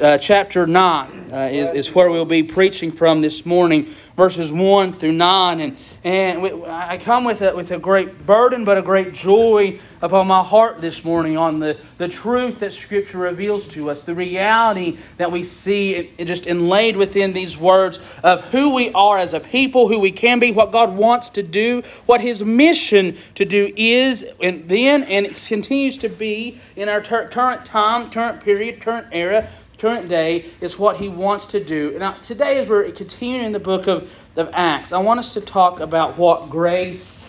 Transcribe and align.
Uh, 0.00 0.16
chapter 0.16 0.66
9 0.66 1.30
uh, 1.30 1.36
is, 1.52 1.68
is 1.72 1.94
where 1.94 2.10
we'll 2.10 2.24
be 2.24 2.42
preaching 2.42 2.90
from 2.90 3.20
this 3.20 3.44
morning, 3.44 3.86
verses 4.16 4.50
1 4.50 4.94
through 4.94 5.12
9. 5.12 5.60
And, 5.60 5.76
and 6.04 6.40
we, 6.40 6.50
I 6.64 6.96
come 6.96 7.24
with 7.24 7.42
a, 7.42 7.54
with 7.54 7.70
a 7.72 7.78
great 7.78 8.24
burden, 8.24 8.64
but 8.64 8.78
a 8.78 8.82
great 8.82 9.12
joy 9.12 9.78
upon 10.00 10.26
my 10.26 10.42
heart 10.42 10.80
this 10.80 11.04
morning 11.04 11.36
on 11.36 11.58
the, 11.58 11.78
the 11.98 12.08
truth 12.08 12.60
that 12.60 12.72
Scripture 12.72 13.18
reveals 13.18 13.66
to 13.68 13.90
us, 13.90 14.02
the 14.02 14.14
reality 14.14 14.96
that 15.18 15.30
we 15.30 15.44
see 15.44 16.10
just 16.18 16.46
inlaid 16.46 16.96
within 16.96 17.34
these 17.34 17.58
words 17.58 17.98
of 18.22 18.40
who 18.44 18.72
we 18.74 18.90
are 18.92 19.18
as 19.18 19.34
a 19.34 19.40
people, 19.40 19.86
who 19.86 20.00
we 20.00 20.12
can 20.12 20.38
be, 20.38 20.50
what 20.50 20.72
God 20.72 20.96
wants 20.96 21.28
to 21.30 21.42
do, 21.42 21.82
what 22.06 22.22
His 22.22 22.42
mission 22.42 23.18
to 23.34 23.44
do 23.44 23.70
is, 23.76 24.24
and 24.40 24.66
then 24.66 25.02
and 25.02 25.36
continues 25.36 25.98
to 25.98 26.08
be 26.08 26.58
in 26.76 26.88
our 26.88 27.02
ter- 27.02 27.28
current 27.28 27.66
time, 27.66 28.10
current 28.10 28.42
period, 28.42 28.80
current 28.80 29.06
era, 29.12 29.46
current 29.80 30.08
day, 30.08 30.46
is 30.60 30.78
what 30.78 30.96
He 30.96 31.08
wants 31.08 31.46
to 31.48 31.64
do. 31.64 31.98
Now, 31.98 32.12
today, 32.12 32.58
as 32.58 32.68
we're 32.68 32.90
continuing 32.90 33.46
in 33.46 33.52
the 33.52 33.60
book 33.60 33.86
of, 33.86 34.10
of 34.36 34.50
Acts, 34.52 34.92
I 34.92 34.98
want 34.98 35.20
us 35.20 35.34
to 35.34 35.40
talk 35.40 35.80
about 35.80 36.18
what 36.18 36.50
grace 36.50 37.28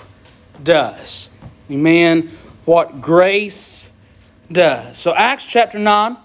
does. 0.64 1.27
Amen 1.70 2.32
what 2.66 3.02
grace 3.02 3.91
does. 4.52 4.98
So, 4.98 5.14
Acts 5.14 5.46
chapter 5.46 5.80
9, 5.80 6.18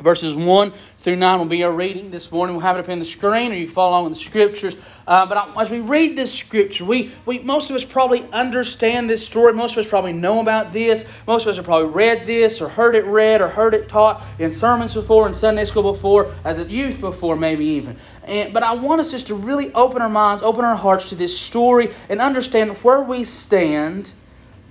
verses 0.00 0.34
1 0.34 0.72
through 1.06 1.14
9 1.14 1.38
will 1.38 1.46
be 1.46 1.62
our 1.62 1.70
reading 1.70 2.10
this 2.10 2.32
morning. 2.32 2.56
We'll 2.56 2.64
have 2.64 2.78
it 2.78 2.80
up 2.80 2.88
in 2.88 2.98
the 2.98 3.04
screen, 3.04 3.52
or 3.52 3.54
you 3.54 3.66
can 3.66 3.74
follow 3.74 3.90
along 3.90 4.04
with 4.06 4.14
the 4.14 4.24
scriptures. 4.24 4.74
Uh, 5.06 5.24
but 5.24 5.56
as 5.56 5.70
we 5.70 5.78
read 5.78 6.16
this 6.16 6.34
scripture, 6.34 6.84
we, 6.84 7.12
we 7.24 7.38
most 7.38 7.70
of 7.70 7.76
us 7.76 7.84
probably 7.84 8.28
understand 8.32 9.08
this 9.08 9.24
story. 9.24 9.52
Most 9.52 9.76
of 9.76 9.84
us 9.84 9.86
probably 9.86 10.14
know 10.14 10.40
about 10.40 10.72
this. 10.72 11.04
Most 11.24 11.42
of 11.42 11.50
us 11.50 11.56
have 11.58 11.64
probably 11.64 11.92
read 11.92 12.26
this, 12.26 12.60
or 12.60 12.68
heard 12.68 12.96
it 12.96 13.04
read, 13.04 13.40
or 13.40 13.46
heard 13.46 13.74
it 13.74 13.88
taught 13.88 14.24
in 14.40 14.50
sermons 14.50 14.94
before, 14.94 15.28
in 15.28 15.32
Sunday 15.32 15.64
school 15.64 15.92
before, 15.92 16.34
as 16.42 16.58
a 16.58 16.64
youth 16.64 16.98
before, 16.98 17.36
maybe 17.36 17.66
even. 17.66 17.96
And, 18.24 18.52
but 18.52 18.64
I 18.64 18.74
want 18.74 19.00
us 19.00 19.12
just 19.12 19.28
to 19.28 19.36
really 19.36 19.72
open 19.74 20.02
our 20.02 20.08
minds, 20.08 20.42
open 20.42 20.64
our 20.64 20.74
hearts 20.74 21.10
to 21.10 21.14
this 21.14 21.38
story, 21.38 21.94
and 22.08 22.20
understand 22.20 22.72
where 22.78 23.02
we 23.02 23.22
stand 23.22 24.10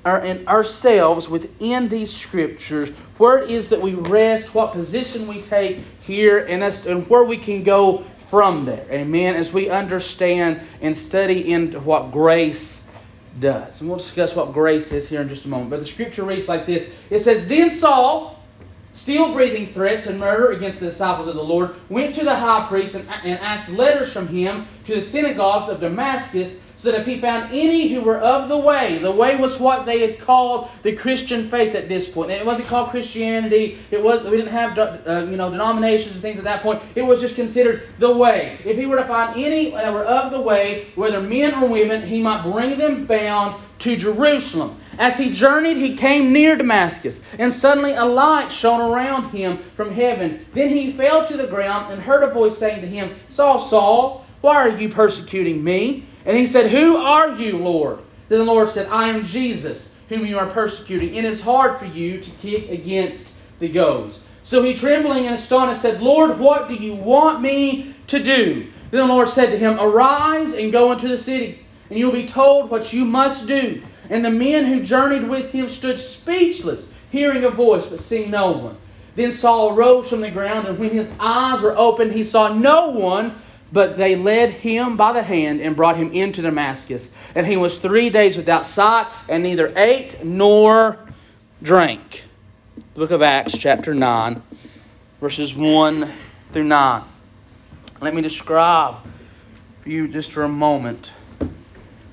our, 0.05 0.19
in 0.19 0.47
ourselves 0.47 1.27
within 1.27 1.89
these 1.89 2.13
scriptures, 2.13 2.89
where 3.17 3.39
it 3.39 3.49
is 3.49 3.69
that 3.69 3.81
we 3.81 3.95
rest, 3.95 4.53
what 4.53 4.71
position 4.71 5.27
we 5.27 5.41
take 5.41 5.79
here, 6.01 6.45
and, 6.45 6.63
as, 6.63 6.85
and 6.85 7.09
where 7.09 7.23
we 7.23 7.37
can 7.37 7.63
go 7.63 8.05
from 8.29 8.65
there. 8.65 8.85
Amen. 8.91 9.35
As 9.35 9.51
we 9.51 9.69
understand 9.69 10.61
and 10.81 10.95
study 10.95 11.51
into 11.51 11.79
what 11.79 12.11
grace 12.11 12.81
does. 13.39 13.81
And 13.81 13.89
we'll 13.89 13.97
discuss 13.97 14.35
what 14.35 14.53
grace 14.53 14.91
is 14.91 15.09
here 15.09 15.21
in 15.21 15.29
just 15.29 15.45
a 15.45 15.47
moment. 15.47 15.71
But 15.71 15.79
the 15.79 15.85
scripture 15.85 16.23
reads 16.23 16.47
like 16.47 16.65
this 16.65 16.89
It 17.09 17.19
says, 17.19 17.47
Then 17.47 17.69
Saul, 17.69 18.39
still 18.93 19.33
breathing 19.33 19.73
threats 19.73 20.07
and 20.07 20.19
murder 20.19 20.51
against 20.51 20.79
the 20.79 20.87
disciples 20.87 21.27
of 21.27 21.35
the 21.35 21.43
Lord, 21.43 21.75
went 21.89 22.15
to 22.15 22.23
the 22.23 22.35
high 22.35 22.67
priest 22.67 22.95
and, 22.95 23.07
and 23.23 23.39
asked 23.39 23.71
letters 23.71 24.13
from 24.13 24.27
him 24.27 24.67
to 24.85 24.95
the 24.95 25.01
synagogues 25.01 25.69
of 25.69 25.79
Damascus 25.79 26.57
so 26.85 26.91
that 26.91 26.99
if 26.99 27.07
he 27.07 27.19
found 27.19 27.51
any 27.51 27.87
who 27.87 27.99
were 28.01 28.19
of 28.19 28.47
the 28.47 28.55
way, 28.55 28.99
the 28.99 29.09
way 29.09 29.35
was 29.35 29.59
what 29.59 29.87
they 29.87 30.01
had 30.01 30.19
called 30.19 30.69
the 30.83 30.95
Christian 30.95 31.49
faith 31.49 31.73
at 31.73 31.89
this 31.89 32.07
point. 32.07 32.29
It 32.29 32.45
wasn't 32.45 32.67
called 32.67 32.91
Christianity. 32.91 33.79
It 33.89 34.03
was 34.03 34.21
we 34.21 34.37
didn't 34.37 34.51
have 34.51 34.77
uh, 34.77 35.25
you 35.27 35.35
know 35.35 35.49
denominations 35.49 36.13
and 36.13 36.21
things 36.21 36.37
at 36.37 36.45
that 36.45 36.61
point. 36.61 36.83
It 36.93 37.01
was 37.01 37.21
just 37.21 37.33
considered 37.33 37.87
the 37.97 38.15
way. 38.15 38.59
If 38.63 38.77
he 38.77 38.85
were 38.85 38.97
to 38.97 39.05
find 39.05 39.35
any 39.35 39.71
that 39.71 39.91
were 39.91 40.05
of 40.05 40.31
the 40.31 40.39
way, 40.39 40.85
whether 40.93 41.21
men 41.21 41.55
or 41.55 41.67
women, 41.67 42.03
he 42.03 42.21
might 42.21 42.43
bring 42.43 42.77
them 42.77 43.07
bound 43.07 43.55
to 43.79 43.97
Jerusalem. 43.97 44.79
As 44.99 45.17
he 45.17 45.33
journeyed, 45.33 45.77
he 45.77 45.95
came 45.95 46.31
near 46.31 46.55
Damascus, 46.55 47.19
and 47.39 47.51
suddenly 47.51 47.93
a 47.93 48.05
light 48.05 48.51
shone 48.51 48.79
around 48.79 49.31
him 49.31 49.57
from 49.75 49.91
heaven. 49.91 50.45
Then 50.53 50.69
he 50.69 50.93
fell 50.93 51.25
to 51.25 51.35
the 51.35 51.47
ground 51.47 51.91
and 51.91 51.99
heard 52.01 52.23
a 52.23 52.31
voice 52.31 52.57
saying 52.57 52.81
to 52.81 52.87
him, 52.87 53.15
Saul, 53.29 53.67
Saul, 53.67 54.24
why 54.45 54.57
are 54.57 54.77
you 54.77 54.89
persecuting 54.89 55.63
me? 55.63 56.05
And 56.23 56.37
he 56.37 56.45
said, 56.45 56.69
Who 56.69 56.97
are 56.97 57.35
you, 57.35 57.57
Lord? 57.57 57.99
Then 58.29 58.39
the 58.39 58.45
Lord 58.45 58.69
said, 58.69 58.87
I 58.89 59.09
am 59.09 59.25
Jesus, 59.25 59.91
whom 60.07 60.23
you 60.23 60.37
are 60.37 60.45
persecuting. 60.45 61.15
It 61.15 61.25
is 61.25 61.41
hard 61.41 61.79
for 61.79 61.85
you 61.85 62.21
to 62.21 62.29
kick 62.29 62.69
against 62.69 63.27
the 63.57 63.69
goads. 63.69 64.19
So 64.43 64.61
he, 64.61 64.75
trembling 64.75 65.25
and 65.25 65.33
astonished, 65.33 65.81
said, 65.81 65.99
Lord, 65.99 66.37
what 66.37 66.67
do 66.67 66.75
you 66.75 66.93
want 66.93 67.41
me 67.41 67.95
to 68.07 68.21
do? 68.21 68.67
Then 68.91 69.07
the 69.07 69.13
Lord 69.13 69.29
said 69.29 69.49
to 69.49 69.57
him, 69.57 69.79
Arise 69.79 70.53
and 70.53 70.71
go 70.71 70.91
into 70.91 71.07
the 71.07 71.17
city, 71.17 71.65
and 71.89 71.97
you 71.97 72.05
will 72.05 72.13
be 72.13 72.27
told 72.27 72.69
what 72.69 72.93
you 72.93 73.03
must 73.03 73.47
do. 73.47 73.81
And 74.11 74.23
the 74.23 74.29
men 74.29 74.65
who 74.65 74.83
journeyed 74.83 75.27
with 75.27 75.51
him 75.51 75.69
stood 75.69 75.97
speechless, 75.97 76.87
hearing 77.09 77.45
a 77.45 77.49
voice, 77.49 77.87
but 77.87 77.99
seeing 77.99 78.29
no 78.29 78.51
one. 78.51 78.77
Then 79.15 79.31
Saul 79.31 79.75
arose 79.75 80.09
from 80.09 80.21
the 80.21 80.29
ground, 80.29 80.67
and 80.67 80.77
when 80.77 80.91
his 80.91 81.09
eyes 81.19 81.61
were 81.61 81.75
opened, 81.75 82.11
he 82.11 82.23
saw 82.23 82.53
no 82.53 82.91
one 82.91 83.35
but 83.71 83.97
they 83.97 84.15
led 84.15 84.51
him 84.51 84.97
by 84.97 85.13
the 85.13 85.23
hand 85.23 85.61
and 85.61 85.75
brought 85.75 85.97
him 85.97 86.11
into 86.11 86.41
Damascus. 86.41 87.09
And 87.33 87.45
he 87.45 87.57
was 87.57 87.77
three 87.77 88.09
days 88.09 88.37
without 88.37 88.65
sight, 88.65 89.07
and 89.27 89.43
neither 89.43 89.73
ate 89.75 90.23
nor 90.23 90.99
drank. 91.61 92.23
The 92.75 92.99
book 92.99 93.11
of 93.11 93.21
Acts, 93.21 93.57
chapter 93.57 93.93
9, 93.93 94.41
verses 95.19 95.53
1 95.53 96.11
through 96.51 96.63
9. 96.63 97.03
Let 98.01 98.13
me 98.13 98.21
describe 98.21 98.95
for 99.81 99.89
you 99.89 100.07
just 100.07 100.31
for 100.31 100.43
a 100.43 100.49
moment 100.49 101.11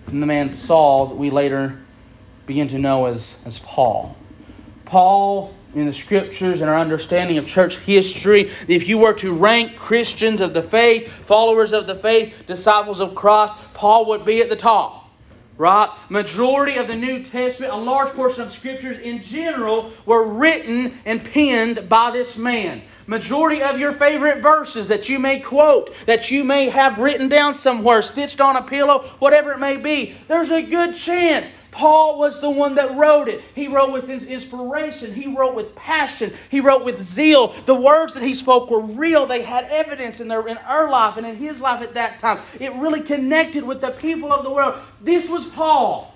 the 0.06 0.26
man 0.26 0.54
Saul 0.54 1.06
that 1.06 1.14
we 1.14 1.30
later 1.30 1.78
begin 2.46 2.68
to 2.68 2.78
know 2.78 3.06
as, 3.06 3.32
as 3.46 3.58
Paul. 3.60 4.14
Paul 4.84 5.54
in 5.74 5.86
the 5.86 5.92
scriptures 5.92 6.60
and 6.60 6.68
our 6.68 6.78
understanding 6.78 7.38
of 7.38 7.46
church 7.46 7.76
history, 7.78 8.50
if 8.68 8.88
you 8.88 8.98
were 8.98 9.14
to 9.14 9.32
rank 9.32 9.76
Christians 9.76 10.40
of 10.40 10.54
the 10.54 10.62
faith, 10.62 11.10
followers 11.26 11.72
of 11.72 11.86
the 11.86 11.94
faith, 11.94 12.34
disciples 12.46 13.00
of 13.00 13.14
Christ, 13.14 13.54
Paul 13.74 14.06
would 14.06 14.24
be 14.24 14.40
at 14.40 14.50
the 14.50 14.56
top. 14.56 15.00
Right? 15.58 15.88
Majority 16.08 16.76
of 16.76 16.88
the 16.88 16.96
New 16.96 17.22
Testament, 17.22 17.72
a 17.72 17.76
large 17.76 18.08
portion 18.10 18.42
of 18.42 18.48
the 18.48 18.54
scriptures 18.54 18.98
in 18.98 19.22
general, 19.22 19.92
were 20.06 20.26
written 20.26 20.94
and 21.04 21.22
penned 21.22 21.88
by 21.88 22.10
this 22.10 22.36
man. 22.36 22.82
Majority 23.06 23.62
of 23.62 23.78
your 23.78 23.92
favorite 23.92 24.42
verses 24.42 24.88
that 24.88 25.08
you 25.08 25.18
may 25.18 25.40
quote, 25.40 25.94
that 26.06 26.30
you 26.30 26.42
may 26.42 26.68
have 26.68 26.98
written 26.98 27.28
down 27.28 27.54
somewhere, 27.54 28.00
stitched 28.00 28.40
on 28.40 28.56
a 28.56 28.62
pillow, 28.62 29.00
whatever 29.18 29.52
it 29.52 29.58
may 29.58 29.76
be, 29.76 30.14
there's 30.28 30.50
a 30.50 30.62
good 30.62 30.96
chance 30.96 31.52
Paul 31.72 32.18
was 32.18 32.38
the 32.40 32.50
one 32.50 32.74
that 32.76 32.96
wrote 32.96 33.28
it. 33.28 33.42
He 33.54 33.66
wrote 33.66 33.92
with 33.92 34.06
his 34.06 34.24
inspiration. 34.24 35.12
He 35.12 35.26
wrote 35.26 35.54
with 35.54 35.74
passion. 35.74 36.32
He 36.50 36.60
wrote 36.60 36.84
with 36.84 37.02
zeal. 37.02 37.48
The 37.64 37.74
words 37.74 38.14
that 38.14 38.22
he 38.22 38.34
spoke 38.34 38.70
were 38.70 38.82
real. 38.82 39.26
They 39.26 39.42
had 39.42 39.64
evidence 39.64 40.20
in 40.20 40.28
their 40.28 40.46
in 40.46 40.58
our 40.58 40.90
life 40.90 41.16
and 41.16 41.26
in 41.26 41.34
his 41.34 41.60
life 41.60 41.82
at 41.82 41.94
that 41.94 42.18
time. 42.18 42.38
It 42.60 42.72
really 42.74 43.00
connected 43.00 43.64
with 43.64 43.80
the 43.80 43.90
people 43.90 44.32
of 44.32 44.44
the 44.44 44.50
world. 44.50 44.78
This 45.00 45.28
was 45.28 45.46
Paul. 45.46 46.14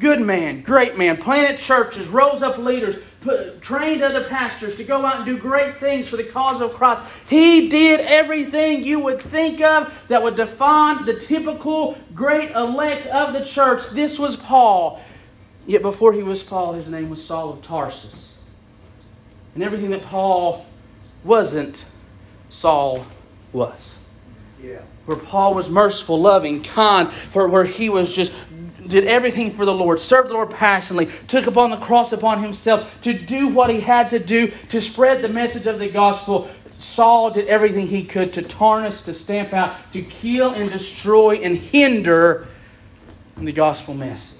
Good 0.00 0.20
man, 0.20 0.62
great 0.62 0.98
man, 0.98 1.16
planted 1.16 1.58
churches, 1.58 2.08
rose 2.08 2.42
up 2.42 2.58
leaders, 2.58 2.96
put, 3.24 3.62
trained 3.62 4.02
other 4.02 4.24
pastors 4.28 4.76
to 4.76 4.84
go 4.84 5.04
out 5.04 5.16
and 5.16 5.24
do 5.24 5.36
great 5.36 5.76
things 5.78 6.06
for 6.06 6.16
the 6.16 6.24
cause 6.24 6.60
of 6.60 6.74
Christ. 6.74 7.02
He 7.28 7.68
did 7.68 8.00
everything 8.00 8.84
you 8.84 9.00
would 9.00 9.20
think 9.20 9.60
of 9.62 9.92
that 10.08 10.22
would 10.22 10.36
define 10.36 11.04
the 11.06 11.18
typical 11.18 11.98
great 12.14 12.50
elect 12.52 13.06
of 13.08 13.32
the 13.32 13.44
church. 13.44 13.88
This 13.90 14.18
was 14.18 14.36
Paul. 14.36 15.02
Yet 15.66 15.82
before 15.82 16.12
he 16.12 16.22
was 16.22 16.42
Paul, 16.42 16.74
his 16.74 16.88
name 16.88 17.08
was 17.08 17.24
Saul 17.24 17.50
of 17.54 17.62
Tarsus. 17.62 18.36
And 19.54 19.64
everything 19.64 19.90
that 19.90 20.02
Paul 20.02 20.66
wasn't, 21.24 21.84
Saul 22.50 23.04
was. 23.52 23.96
Yeah. 24.62 24.82
Where 25.06 25.16
Paul 25.16 25.54
was 25.54 25.70
merciful, 25.70 26.20
loving, 26.20 26.62
kind, 26.62 27.10
where, 27.32 27.48
where 27.48 27.64
he 27.64 27.88
was 27.88 28.14
just 28.14 28.32
did 28.88 29.04
everything 29.04 29.52
for 29.52 29.64
the 29.64 29.72
Lord, 29.72 29.98
served 29.98 30.28
the 30.28 30.34
Lord 30.34 30.50
passionately, 30.50 31.12
took 31.28 31.46
upon 31.46 31.70
the 31.70 31.76
cross 31.76 32.12
upon 32.12 32.42
himself 32.42 32.90
to 33.02 33.12
do 33.12 33.48
what 33.48 33.70
he 33.70 33.80
had 33.80 34.10
to 34.10 34.18
do 34.18 34.52
to 34.70 34.80
spread 34.80 35.22
the 35.22 35.28
message 35.28 35.66
of 35.66 35.78
the 35.78 35.88
gospel. 35.88 36.48
Saul 36.78 37.30
did 37.30 37.46
everything 37.46 37.86
he 37.86 38.04
could 38.04 38.34
to 38.34 38.42
tarnish, 38.42 39.02
to 39.02 39.14
stamp 39.14 39.52
out, 39.52 39.74
to 39.92 40.02
kill 40.02 40.52
and 40.52 40.70
destroy 40.70 41.36
and 41.36 41.56
hinder 41.56 42.46
the 43.36 43.52
gospel 43.52 43.94
message 43.94 44.34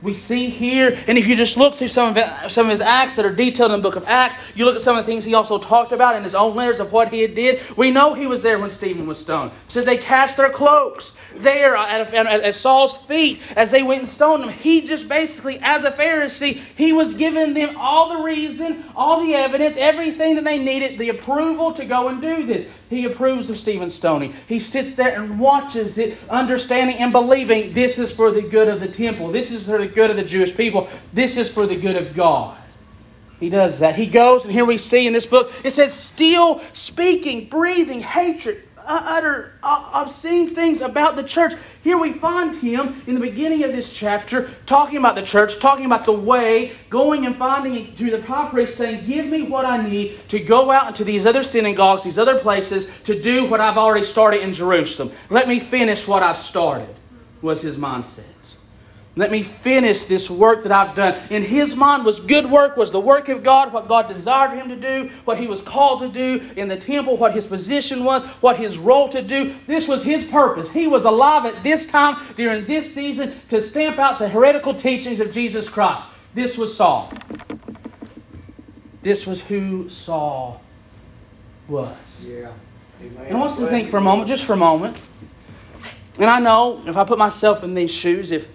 we 0.00 0.14
see 0.14 0.48
here, 0.48 0.96
and 1.08 1.18
if 1.18 1.26
you 1.26 1.34
just 1.34 1.56
look 1.56 1.74
through 1.74 1.88
some 1.88 2.10
of, 2.10 2.16
it, 2.16 2.50
some 2.50 2.66
of 2.66 2.70
his 2.70 2.80
acts 2.80 3.16
that 3.16 3.24
are 3.24 3.34
detailed 3.34 3.72
in 3.72 3.80
the 3.80 3.82
book 3.82 3.96
of 3.96 4.04
Acts, 4.06 4.36
you 4.54 4.64
look 4.64 4.76
at 4.76 4.80
some 4.80 4.96
of 4.96 5.04
the 5.04 5.10
things 5.10 5.24
he 5.24 5.34
also 5.34 5.58
talked 5.58 5.90
about 5.90 6.14
in 6.14 6.22
his 6.22 6.36
own 6.36 6.54
letters 6.54 6.78
of 6.78 6.92
what 6.92 7.12
he 7.12 7.20
had 7.20 7.34
did. 7.34 7.60
We 7.76 7.90
know 7.90 8.14
he 8.14 8.26
was 8.26 8.40
there 8.40 8.60
when 8.60 8.70
Stephen 8.70 9.08
was 9.08 9.18
stoned. 9.18 9.50
So 9.66 9.82
they 9.82 9.96
cast 9.96 10.36
their 10.36 10.50
cloaks 10.50 11.12
there 11.36 11.76
at, 11.76 12.14
at, 12.14 12.54
Saul's 12.54 12.96
feet 12.96 13.40
as 13.56 13.70
they 13.70 13.82
went 13.82 14.00
and 14.00 14.08
stoned 14.08 14.44
him. 14.44 14.50
He 14.50 14.82
just 14.82 15.08
basically, 15.08 15.58
as 15.62 15.84
a 15.84 15.90
Pharisee, 15.90 16.60
he 16.76 16.92
was 16.92 17.14
giving 17.14 17.54
them 17.54 17.76
all 17.76 18.16
the 18.16 18.22
reason, 18.22 18.84
all 18.96 19.24
the 19.24 19.34
evidence, 19.34 19.76
everything 19.78 20.36
that 20.36 20.44
they 20.44 20.58
needed, 20.58 20.98
the 20.98 21.10
approval 21.10 21.74
to 21.74 21.84
go 21.84 22.08
and 22.08 22.20
do 22.20 22.46
this. 22.46 22.66
He 22.90 23.04
approves 23.04 23.50
of 23.50 23.58
Stephen 23.58 23.90
stoning. 23.90 24.34
He 24.46 24.60
sits 24.60 24.94
there 24.94 25.20
and 25.20 25.38
watches 25.38 25.98
it, 25.98 26.16
understanding 26.30 26.96
and 26.96 27.12
believing 27.12 27.74
this 27.74 27.98
is 27.98 28.10
for 28.10 28.30
the 28.30 28.42
good 28.42 28.68
of 28.68 28.80
the 28.80 28.88
temple. 28.88 29.30
This 29.30 29.50
is 29.50 29.66
for 29.66 29.78
the 29.78 29.86
good 29.86 30.10
of 30.10 30.16
the 30.16 30.24
Jewish 30.24 30.56
people. 30.56 30.88
This 31.12 31.36
is 31.36 31.48
for 31.48 31.66
the 31.66 31.76
good 31.76 31.96
of 31.96 32.14
God. 32.14 32.56
He 33.40 33.50
does 33.50 33.80
that. 33.80 33.94
He 33.94 34.06
goes, 34.06 34.44
and 34.44 34.52
here 34.52 34.64
we 34.64 34.78
see 34.78 35.06
in 35.06 35.12
this 35.12 35.26
book, 35.26 35.52
it 35.64 35.70
says, 35.70 35.92
still 35.94 36.60
speaking, 36.72 37.48
breathing 37.48 38.00
hatred, 38.00 38.62
utter 38.88 39.52
obscene 39.62 40.54
things 40.54 40.80
about 40.80 41.16
the 41.16 41.22
church. 41.22 41.52
Here 41.82 41.98
we 41.98 42.12
find 42.14 42.56
him 42.56 43.02
in 43.06 43.14
the 43.14 43.20
beginning 43.20 43.64
of 43.64 43.72
this 43.72 43.92
chapter 43.92 44.50
talking 44.66 44.98
about 44.98 45.14
the 45.14 45.22
church, 45.22 45.58
talking 45.60 45.86
about 45.86 46.04
the 46.04 46.12
way, 46.12 46.72
going 46.90 47.26
and 47.26 47.36
finding 47.36 47.94
to 47.96 48.10
the 48.10 48.18
prophet 48.18 48.70
saying, 48.70 49.06
Give 49.06 49.26
me 49.26 49.42
what 49.42 49.64
I 49.64 49.86
need 49.86 50.18
to 50.28 50.38
go 50.38 50.70
out 50.70 50.88
into 50.88 51.04
these 51.04 51.26
other 51.26 51.42
synagogues, 51.42 52.02
these 52.02 52.18
other 52.18 52.38
places, 52.40 52.86
to 53.04 53.20
do 53.20 53.44
what 53.44 53.60
I've 53.60 53.78
already 53.78 54.06
started 54.06 54.42
in 54.42 54.52
Jerusalem. 54.54 55.12
Let 55.30 55.48
me 55.48 55.60
finish 55.60 56.08
what 56.08 56.22
I've 56.22 56.38
started, 56.38 56.94
was 57.42 57.60
his 57.60 57.76
mindset. 57.76 58.37
Let 59.18 59.32
me 59.32 59.42
finish 59.42 60.04
this 60.04 60.30
work 60.30 60.62
that 60.62 60.70
I've 60.70 60.94
done. 60.94 61.20
In 61.28 61.42
his 61.42 61.74
mind 61.74 62.04
was 62.04 62.20
good 62.20 62.48
work, 62.48 62.76
was 62.76 62.92
the 62.92 63.00
work 63.00 63.28
of 63.28 63.42
God, 63.42 63.72
what 63.72 63.88
God 63.88 64.06
desired 64.06 64.56
him 64.56 64.68
to 64.68 64.76
do, 64.76 65.10
what 65.24 65.38
he 65.38 65.48
was 65.48 65.60
called 65.60 66.02
to 66.02 66.08
do 66.08 66.52
in 66.54 66.68
the 66.68 66.76
temple, 66.76 67.16
what 67.16 67.32
his 67.32 67.44
position 67.44 68.04
was, 68.04 68.22
what 68.40 68.58
his 68.58 68.78
role 68.78 69.08
to 69.08 69.20
do. 69.20 69.56
This 69.66 69.88
was 69.88 70.04
his 70.04 70.22
purpose. 70.22 70.70
He 70.70 70.86
was 70.86 71.04
alive 71.04 71.46
at 71.46 71.64
this 71.64 71.84
time 71.86 72.24
during 72.36 72.64
this 72.66 72.94
season 72.94 73.34
to 73.48 73.60
stamp 73.60 73.98
out 73.98 74.20
the 74.20 74.28
heretical 74.28 74.72
teachings 74.72 75.18
of 75.18 75.32
Jesus 75.32 75.68
Christ. 75.68 76.04
This 76.32 76.56
was 76.56 76.76
Saul. 76.76 77.12
This 79.02 79.26
was 79.26 79.40
who 79.40 79.90
Saul 79.90 80.62
was. 81.66 81.92
Yeah. 82.24 82.52
And 83.00 83.18
I 83.18 83.34
want 83.34 83.50
us 83.50 83.58
to 83.58 83.66
think 83.66 83.90
for 83.90 83.96
a 83.96 84.00
moment, 84.00 84.28
just 84.28 84.44
for 84.44 84.52
a 84.52 84.56
moment. 84.56 84.96
And 86.20 86.26
I 86.26 86.38
know 86.38 86.84
if 86.86 86.96
I 86.96 87.02
put 87.02 87.18
myself 87.18 87.64
in 87.64 87.74
these 87.74 87.90
shoes, 87.90 88.30
if 88.30 88.46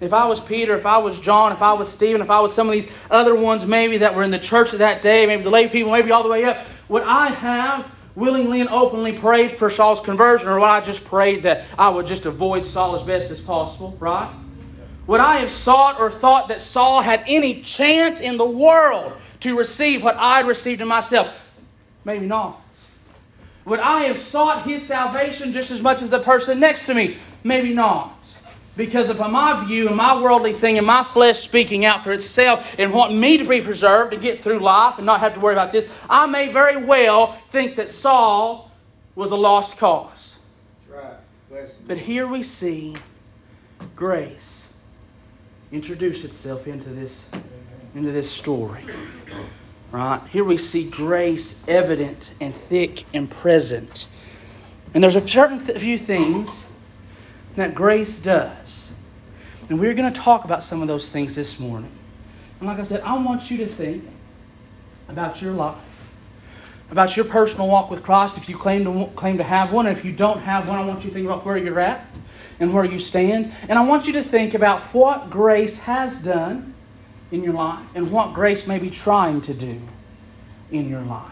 if 0.00 0.12
I 0.12 0.26
was 0.26 0.40
Peter, 0.40 0.76
if 0.76 0.86
I 0.86 0.98
was 0.98 1.20
John, 1.20 1.52
if 1.52 1.62
I 1.62 1.72
was 1.72 1.88
Stephen, 1.88 2.20
if 2.20 2.30
I 2.30 2.40
was 2.40 2.52
some 2.52 2.68
of 2.68 2.72
these 2.72 2.86
other 3.10 3.34
ones 3.34 3.64
maybe 3.64 3.98
that 3.98 4.14
were 4.14 4.22
in 4.22 4.30
the 4.30 4.38
church 4.38 4.72
of 4.72 4.80
that 4.80 5.02
day, 5.02 5.26
maybe 5.26 5.42
the 5.42 5.50
lay 5.50 5.68
people, 5.68 5.92
maybe 5.92 6.10
all 6.10 6.22
the 6.22 6.28
way 6.28 6.44
up, 6.44 6.58
would 6.88 7.02
I 7.02 7.28
have 7.28 7.86
willingly 8.14 8.60
and 8.60 8.70
openly 8.70 9.12
prayed 9.12 9.58
for 9.58 9.70
Saul's 9.70 10.00
conversion, 10.00 10.48
or 10.48 10.60
would 10.60 10.66
I 10.66 10.80
just 10.80 11.04
prayed 11.04 11.42
that 11.44 11.64
I 11.78 11.88
would 11.88 12.06
just 12.06 12.26
avoid 12.26 12.64
Saul 12.64 12.96
as 12.96 13.02
best 13.02 13.30
as 13.30 13.40
possible, 13.40 13.96
right? 14.00 14.32
Would 15.06 15.20
I 15.20 15.38
have 15.38 15.50
sought 15.50 16.00
or 16.00 16.10
thought 16.10 16.48
that 16.48 16.60
Saul 16.60 17.02
had 17.02 17.24
any 17.26 17.60
chance 17.60 18.20
in 18.20 18.38
the 18.38 18.46
world 18.46 19.12
to 19.40 19.56
receive 19.56 20.02
what 20.02 20.16
I 20.16 20.38
had 20.38 20.46
received 20.46 20.80
in 20.80 20.88
myself? 20.88 21.34
Maybe 22.04 22.26
not. 22.26 22.60
Would 23.66 23.80
I 23.80 24.04
have 24.04 24.18
sought 24.18 24.64
his 24.64 24.82
salvation 24.82 25.52
just 25.52 25.70
as 25.70 25.80
much 25.80 26.02
as 26.02 26.10
the 26.10 26.20
person 26.20 26.60
next 26.60 26.86
to 26.86 26.94
me? 26.94 27.16
Maybe 27.42 27.74
not. 27.74 28.18
Because 28.76 29.08
of 29.08 29.18
my 29.18 29.64
view 29.66 29.86
and 29.86 29.96
my 29.96 30.20
worldly 30.20 30.52
thing 30.52 30.78
and 30.78 30.86
my 30.86 31.04
flesh 31.04 31.40
speaking 31.40 31.84
out 31.84 32.02
for 32.02 32.10
itself 32.10 32.74
and 32.78 32.92
wanting 32.92 33.20
me 33.20 33.38
to 33.38 33.44
be 33.44 33.60
preserved 33.60 34.12
to 34.12 34.16
get 34.16 34.40
through 34.40 34.58
life 34.58 34.94
and 34.96 35.06
not 35.06 35.20
have 35.20 35.34
to 35.34 35.40
worry 35.40 35.54
about 35.54 35.72
this, 35.72 35.86
I 36.10 36.26
may 36.26 36.52
very 36.52 36.76
well 36.76 37.32
think 37.50 37.76
that 37.76 37.88
Saul 37.88 38.70
was 39.14 39.30
a 39.30 39.36
lost 39.36 39.78
cause. 39.78 40.36
But 41.86 41.98
here 41.98 42.26
we 42.26 42.42
see 42.42 42.96
grace 43.94 44.66
introduce 45.70 46.24
itself 46.24 46.66
into 46.66 46.88
this 46.90 47.24
into 47.94 48.10
this 48.10 48.30
story. 48.30 48.84
Right? 49.92 50.20
Here 50.30 50.42
we 50.42 50.56
see 50.56 50.90
grace 50.90 51.54
evident 51.68 52.32
and 52.40 52.52
thick 52.52 53.04
and 53.14 53.30
present. 53.30 54.08
And 54.92 55.02
there's 55.02 55.14
a 55.14 55.26
certain 55.26 55.64
th- 55.64 55.78
few 55.78 55.98
things 55.98 56.63
that 57.56 57.74
grace 57.74 58.18
does. 58.18 58.90
And 59.68 59.80
we're 59.80 59.94
going 59.94 60.12
to 60.12 60.20
talk 60.20 60.44
about 60.44 60.62
some 60.62 60.82
of 60.82 60.88
those 60.88 61.08
things 61.08 61.34
this 61.34 61.58
morning. 61.58 61.90
And 62.60 62.68
like 62.68 62.78
I 62.78 62.84
said, 62.84 63.00
I 63.02 63.16
want 63.18 63.50
you 63.50 63.58
to 63.58 63.66
think 63.66 64.04
about 65.08 65.40
your 65.40 65.52
life, 65.52 65.78
about 66.90 67.16
your 67.16 67.24
personal 67.24 67.68
walk 67.68 67.90
with 67.90 68.02
Christ 68.02 68.36
if 68.36 68.48
you 68.48 68.56
claim 68.56 68.84
to, 68.84 69.12
claim 69.14 69.38
to 69.38 69.44
have 69.44 69.72
one. 69.72 69.86
And 69.86 69.96
if 69.96 70.04
you 70.04 70.12
don't 70.12 70.40
have 70.40 70.68
one, 70.68 70.78
I 70.78 70.84
want 70.84 71.04
you 71.04 71.10
to 71.10 71.14
think 71.14 71.26
about 71.26 71.44
where 71.44 71.56
you're 71.56 71.80
at 71.80 72.06
and 72.60 72.72
where 72.72 72.84
you 72.84 73.00
stand. 73.00 73.52
And 73.68 73.78
I 73.78 73.84
want 73.84 74.06
you 74.06 74.12
to 74.14 74.22
think 74.22 74.54
about 74.54 74.80
what 74.94 75.30
grace 75.30 75.76
has 75.78 76.18
done 76.18 76.74
in 77.30 77.42
your 77.42 77.54
life 77.54 77.86
and 77.94 78.10
what 78.12 78.34
grace 78.34 78.66
may 78.66 78.78
be 78.78 78.90
trying 78.90 79.40
to 79.42 79.54
do 79.54 79.80
in 80.70 80.88
your 80.88 81.02
life 81.02 81.30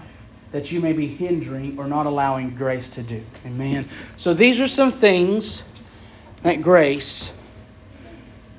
that 0.52 0.70
you 0.70 0.80
may 0.80 0.92
be 0.92 1.06
hindering 1.06 1.78
or 1.78 1.86
not 1.86 2.06
allowing 2.06 2.54
grace 2.54 2.88
to 2.90 3.02
do. 3.02 3.22
Amen. 3.46 3.88
So 4.18 4.34
these 4.34 4.60
are 4.60 4.68
some 4.68 4.92
things 4.92 5.64
that 6.42 6.62
grace 6.62 7.32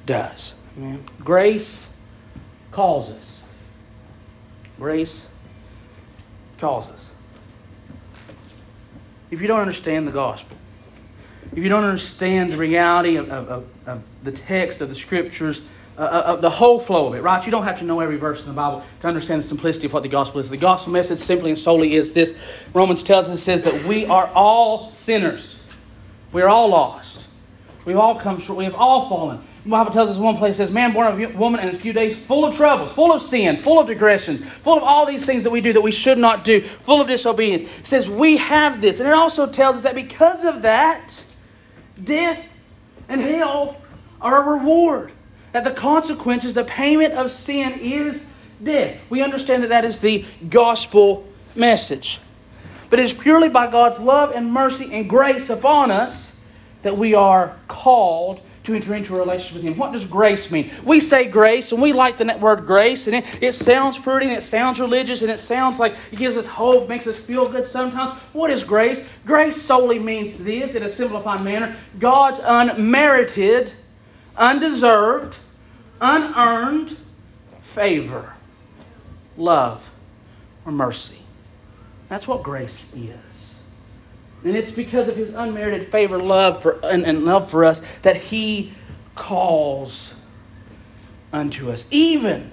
does. 0.06 0.53
Amen. 0.77 1.03
Grace 1.19 1.88
calls 2.71 3.09
us. 3.09 3.41
Grace 4.77 5.27
calls 6.57 6.89
us. 6.89 7.09
If 9.31 9.41
you 9.41 9.47
don't 9.47 9.59
understand 9.59 10.07
the 10.07 10.12
gospel, 10.12 10.57
if 11.51 11.59
you 11.59 11.69
don't 11.69 11.83
understand 11.83 12.51
the 12.51 12.57
reality 12.57 13.18
of, 13.18 13.30
of, 13.30 13.68
of 13.86 14.03
the 14.24 14.31
text 14.31 14.81
of 14.81 14.89
the 14.89 14.95
scriptures, 14.95 15.62
uh, 15.97 16.01
uh, 16.01 16.24
of 16.25 16.41
the 16.41 16.50
whole 16.50 16.79
flow 16.79 17.07
of 17.07 17.13
it, 17.13 17.21
right? 17.21 17.45
You 17.45 17.51
don't 17.51 17.65
have 17.65 17.77
to 17.77 17.86
know 17.86 18.00
every 18.00 18.18
verse 18.18 18.39
in 18.39 18.47
the 18.47 18.53
Bible 18.53 18.83
to 19.01 19.07
understand 19.07 19.44
the 19.44 19.47
simplicity 19.47 19.86
of 19.86 19.94
what 19.94 20.01
the 20.01 20.09
gospel 20.09 20.39
is. 20.39 20.50
The 20.50 20.57
gospel 20.57 20.91
message 20.91 21.19
simply 21.19 21.51
and 21.51 21.59
solely 21.59 21.94
is 21.94 22.13
this. 22.13 22.33
Romans 22.74 23.03
tells 23.03 23.27
us, 23.27 23.44
says 23.44 23.62
that 23.63 23.83
we 23.83 24.07
are 24.07 24.25
all 24.33 24.91
sinners. 24.91 25.56
We 26.31 26.41
are 26.41 26.47
all 26.47 26.69
lost. 26.69 27.12
We've 27.85 27.97
all 27.97 28.15
come 28.15 28.39
short. 28.39 28.57
We 28.57 28.63
have 28.63 28.75
all 28.75 29.09
fallen. 29.09 29.41
The 29.63 29.69
Bible 29.69 29.91
tells 29.91 30.09
us 30.09 30.18
one 30.18 30.38
place 30.38 30.57
says, 30.57 30.71
"Man 30.71 30.94
born 30.94 31.21
of 31.21 31.35
woman 31.35 31.62
in 31.68 31.75
a 31.75 31.77
few 31.77 31.94
days, 31.94 32.18
full 32.18 32.45
of 32.45 32.56
troubles, 32.56 32.91
full 32.91 33.12
of 33.12 33.21
sin, 33.21 33.57
full 33.57 33.80
of 33.80 33.88
digression, 33.88 34.45
full 34.63 34.77
of 34.77 34.83
all 34.83 35.06
these 35.06 35.25
things 35.25 35.44
that 35.44 35.50
we 35.50 35.62
do 35.62 35.74
that 35.74 35.81
we 35.81 35.91
should 35.91 36.18
not 36.18 36.44
do, 36.44 36.62
full 36.62 37.01
of 37.01 37.07
disobedience." 37.07 37.63
It 37.63 37.88
says 37.88 38.09
we 38.09 38.38
have 38.38 38.81
this, 38.81 39.00
and 39.00 39.09
it 39.09 39.13
also 39.13 39.47
tells 39.47 39.77
us 39.77 39.81
that 39.83 39.95
because 39.95 40.45
of 40.45 40.62
that, 40.62 41.24
death 42.01 42.39
and 43.09 43.19
hell 43.19 43.75
are 44.21 44.44
a 44.44 44.57
reward. 44.57 45.12
That 45.51 45.65
the 45.65 45.71
consequences, 45.71 46.53
the 46.53 46.63
payment 46.63 47.13
of 47.13 47.31
sin 47.31 47.74
is 47.81 48.25
death. 48.63 48.95
We 49.09 49.21
understand 49.21 49.63
that 49.63 49.69
that 49.69 49.86
is 49.86 50.00
the 50.00 50.25
gospel 50.50 51.27
message. 51.56 52.19
But 52.89 53.00
it 53.00 53.03
is 53.03 53.13
purely 53.13 53.50
by 53.50 53.68
God's 53.68 54.00
love 54.00 54.31
and 54.33 54.51
mercy 54.51 54.89
and 54.91 55.09
grace 55.09 55.50
upon 55.50 55.91
us 55.91 56.23
that 56.83 56.97
we 56.97 57.15
are 57.15 57.57
called 57.68 58.41
to 58.63 58.74
enter 58.74 58.95
into 58.95 59.15
a 59.15 59.19
relationship 59.19 59.56
with 59.56 59.63
Him. 59.63 59.77
What 59.77 59.91
does 59.91 60.06
grace 60.06 60.50
mean? 60.50 60.71
We 60.83 61.00
say 61.00 61.25
grace, 61.25 61.71
and 61.71 61.81
we 61.81 61.91
like 61.91 62.18
the 62.18 62.38
word 62.39 62.65
grace, 62.65 63.07
and 63.07 63.15
it, 63.18 63.44
it 63.44 63.51
sounds 63.53 63.97
pretty, 63.97 64.27
and 64.27 64.35
it 64.35 64.41
sounds 64.41 64.80
religious, 64.80 65.21
and 65.21 65.30
it 65.30 65.39
sounds 65.39 65.80
like 65.80 65.95
it 66.12 66.18
gives 66.18 66.38
us 66.38 66.45
hope, 66.45 66.88
makes 66.88 67.07
us 67.07 67.18
feel 67.18 67.50
good 67.50 67.65
sometimes. 67.65 68.18
What 68.31 68.50
is 68.51 68.63
grace? 68.63 69.03
Grace 69.25 69.62
solely 69.62 70.00
means 70.00 70.41
this, 70.41 70.75
in 70.75 70.84
a 70.84 70.89
simplified 70.89 71.43
manner 71.43 71.75
God's 72.00 72.39
unmerited, 72.41 73.74
undeserved, 74.38 75.38
unearned 76.00 76.96
favor, 77.74 78.34
love, 79.36 79.89
or 80.65 80.72
mercy. 80.72 81.19
That's 82.08 82.27
what 82.27 82.43
grace 82.43 82.86
is. 82.96 83.33
And 84.45 84.55
it's 84.55 84.71
because 84.71 85.07
of 85.07 85.15
his 85.15 85.33
unmerited 85.33 85.89
favor, 85.89 86.19
love 86.19 86.62
for 86.62 86.79
and, 86.83 87.05
and 87.05 87.23
love 87.25 87.50
for 87.50 87.63
us 87.63 87.81
that 88.01 88.17
he 88.17 88.73
calls 89.15 90.13
unto 91.31 91.71
us. 91.71 91.85
Even 91.91 92.51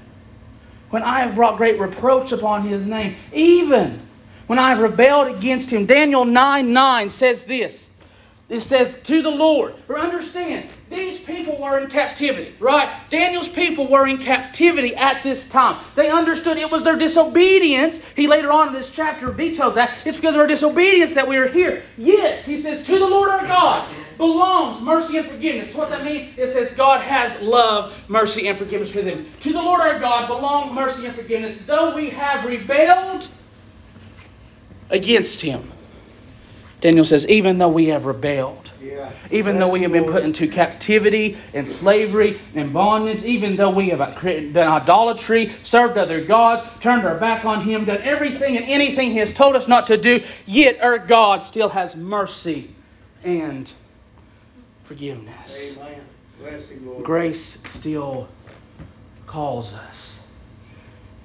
when 0.90 1.02
I 1.02 1.20
have 1.20 1.35
brought 1.35 1.56
great 1.56 1.78
reproach 1.78 2.32
upon 2.32 2.66
his 2.66 2.87
name, 2.87 3.16
even 3.32 4.00
when 4.47 4.59
I 4.59 4.70
have 4.70 4.80
rebelled 4.80 5.37
against 5.37 5.70
him. 5.70 5.87
Daniel 5.87 6.25
9 6.25 6.73
9 6.73 7.11
says 7.11 7.44
this. 7.44 7.89
It 8.50 8.61
says, 8.61 9.00
to 9.04 9.23
the 9.23 9.30
Lord. 9.30 9.75
Or 9.88 9.97
understand, 9.97 10.69
these 10.90 11.21
people 11.21 11.57
were 11.62 11.78
in 11.78 11.88
captivity, 11.88 12.52
right? 12.59 12.92
Daniel's 13.09 13.47
people 13.47 13.87
were 13.87 14.09
in 14.09 14.19
captivity 14.19 14.97
at 14.97 15.23
this 15.23 15.47
time. 15.47 15.80
They 15.95 16.11
understood 16.11 16.59
it 16.59 16.69
was 16.69 16.83
their 16.83 16.97
disobedience. 16.97 17.99
He 18.16 18.26
later 18.26 18.50
on 18.50 18.69
in 18.69 18.75
this 18.75 18.90
chapter 18.90 19.33
details 19.33 19.76
that. 19.76 19.97
It's 20.04 20.16
because 20.16 20.35
of 20.35 20.40
our 20.40 20.49
disobedience 20.49 21.14
that 21.14 21.28
we 21.28 21.37
are 21.37 21.47
here. 21.47 21.85
Yet, 21.97 22.42
he 22.42 22.59
says, 22.59 22.83
to 22.83 22.99
the 22.99 23.07
Lord 23.07 23.30
our 23.30 23.47
God 23.47 23.88
belongs 24.16 24.83
mercy 24.83 25.16
and 25.19 25.28
forgiveness. 25.28 25.73
What 25.73 25.88
does 25.88 25.99
that 25.99 26.04
mean? 26.04 26.35
It 26.37 26.49
says 26.49 26.73
God 26.73 27.00
has 27.02 27.40
love, 27.40 28.04
mercy, 28.09 28.49
and 28.49 28.59
forgiveness 28.59 28.90
for 28.90 29.00
them. 29.00 29.26
To 29.42 29.52
the 29.52 29.62
Lord 29.62 29.80
our 29.80 30.00
God 30.00 30.26
belong 30.26 30.75
mercy 30.75 31.07
and 31.07 31.14
forgiveness, 31.14 31.62
though 31.62 31.95
we 31.95 32.11
have 32.11 32.45
rebelled 32.45 33.28
against 34.90 35.40
him. 35.40 35.71
Daniel 36.81 37.05
says, 37.05 37.27
even 37.27 37.59
though 37.59 37.69
we 37.69 37.87
have 37.87 38.07
rebelled, 38.07 38.71
yeah. 38.83 39.11
even 39.31 39.59
though 39.59 39.69
we 39.69 39.81
have 39.81 39.93
been 39.93 40.05
put 40.05 40.25
into 40.25 40.49
captivity 40.49 41.37
and 41.53 41.69
slavery 41.69 42.41
and 42.55 42.73
bondage, 42.73 43.23
even 43.25 43.57
though 43.57 43.71
we 43.71 43.91
have 43.91 43.99
done 43.99 44.57
idolatry, 44.57 45.53
served 45.63 45.99
other 45.99 46.25
gods, 46.25 46.67
turned 46.81 47.05
our 47.07 47.19
back 47.19 47.45
on 47.45 47.63
Him, 47.63 47.85
done 47.85 48.01
everything 48.03 48.57
and 48.57 48.67
anything 48.67 49.11
He 49.11 49.19
has 49.19 49.33
told 49.33 49.57
us 49.57 49.69
not 49.69 49.89
to 49.89 49.97
do, 49.99 50.23
yet 50.47 50.81
our 50.81 50.99
God 50.99 51.43
still 51.43 51.69
has 51.69 51.95
mercy 51.95 52.75
and 53.23 53.71
forgiveness. 54.85 55.77
Grace 57.03 57.63
still 57.67 58.29
calls 59.27 59.73
us. 59.73 60.19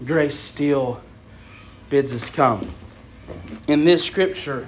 grace 0.05 0.37
still 0.37 1.01
bids 1.89 2.13
us 2.13 2.29
come. 2.29 2.69
In 3.67 3.85
this 3.85 4.03
scripture, 4.03 4.67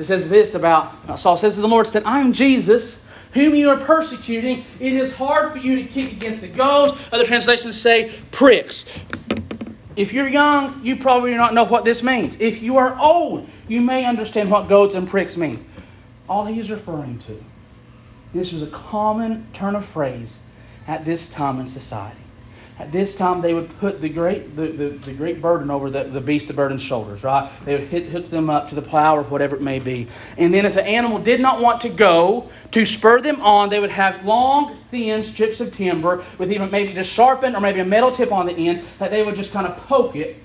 it 0.00 0.04
says 0.04 0.30
this 0.30 0.54
about 0.54 0.94
uh, 1.08 1.16
Saul 1.16 1.36
says 1.36 1.56
to 1.56 1.60
the 1.60 1.68
Lord, 1.68 1.86
said, 1.86 2.04
I'm 2.06 2.32
Jesus, 2.32 3.04
whom 3.34 3.54
you 3.54 3.68
are 3.68 3.76
persecuting. 3.76 4.64
It 4.80 4.94
is 4.94 5.12
hard 5.12 5.52
for 5.52 5.58
you 5.58 5.76
to 5.76 5.84
kick 5.84 6.12
against 6.12 6.40
the 6.40 6.48
goads. 6.48 7.06
Other 7.12 7.26
translations 7.26 7.78
say 7.78 8.10
pricks. 8.30 8.86
If 9.96 10.14
you're 10.14 10.26
young, 10.26 10.86
you 10.86 10.96
probably 10.96 11.32
do 11.32 11.36
not 11.36 11.52
know 11.52 11.64
what 11.64 11.84
this 11.84 12.02
means. 12.02 12.34
If 12.40 12.62
you 12.62 12.78
are 12.78 12.98
old, 12.98 13.46
you 13.68 13.82
may 13.82 14.06
understand 14.06 14.50
what 14.50 14.70
goads 14.70 14.94
and 14.94 15.06
pricks 15.06 15.36
mean. 15.36 15.66
All 16.30 16.46
he 16.46 16.58
is 16.58 16.70
referring 16.70 17.18
to. 17.18 17.44
This 18.32 18.52
was 18.52 18.62
a 18.62 18.68
common 18.68 19.48
turn 19.52 19.74
of 19.74 19.84
phrase 19.84 20.34
at 20.86 21.04
this 21.04 21.28
time 21.28 21.60
in 21.60 21.66
society. 21.66 22.16
At 22.80 22.92
this 22.92 23.14
time, 23.14 23.42
they 23.42 23.52
would 23.52 23.78
put 23.78 24.00
the 24.00 24.08
great, 24.08 24.56
the, 24.56 24.68
the, 24.68 24.88
the 24.88 25.12
great 25.12 25.42
burden 25.42 25.70
over 25.70 25.90
the, 25.90 26.04
the 26.04 26.20
beast 26.20 26.48
of 26.48 26.56
burden's 26.56 26.80
shoulders, 26.80 27.22
right? 27.22 27.52
They 27.66 27.76
would 27.76 27.88
hit, 27.88 28.08
hook 28.08 28.30
them 28.30 28.48
up 28.48 28.70
to 28.70 28.74
the 28.74 28.80
plow 28.80 29.18
or 29.18 29.22
whatever 29.24 29.54
it 29.54 29.60
may 29.60 29.78
be. 29.80 30.08
And 30.38 30.52
then 30.54 30.64
if 30.64 30.72
the 30.72 30.82
animal 30.82 31.18
did 31.18 31.42
not 31.42 31.60
want 31.60 31.82
to 31.82 31.90
go, 31.90 32.48
to 32.70 32.86
spur 32.86 33.20
them 33.20 33.38
on, 33.42 33.68
they 33.68 33.80
would 33.80 33.90
have 33.90 34.24
long, 34.24 34.78
thin 34.90 35.22
strips 35.22 35.60
of 35.60 35.76
timber 35.76 36.24
with 36.38 36.50
even 36.50 36.70
maybe 36.70 36.94
just 36.94 37.10
sharpened 37.10 37.54
or 37.54 37.60
maybe 37.60 37.80
a 37.80 37.84
metal 37.84 38.12
tip 38.12 38.32
on 38.32 38.46
the 38.46 38.54
end 38.54 38.86
that 38.98 39.10
they 39.10 39.22
would 39.22 39.36
just 39.36 39.52
kind 39.52 39.66
of 39.66 39.76
poke 39.86 40.16
it, 40.16 40.38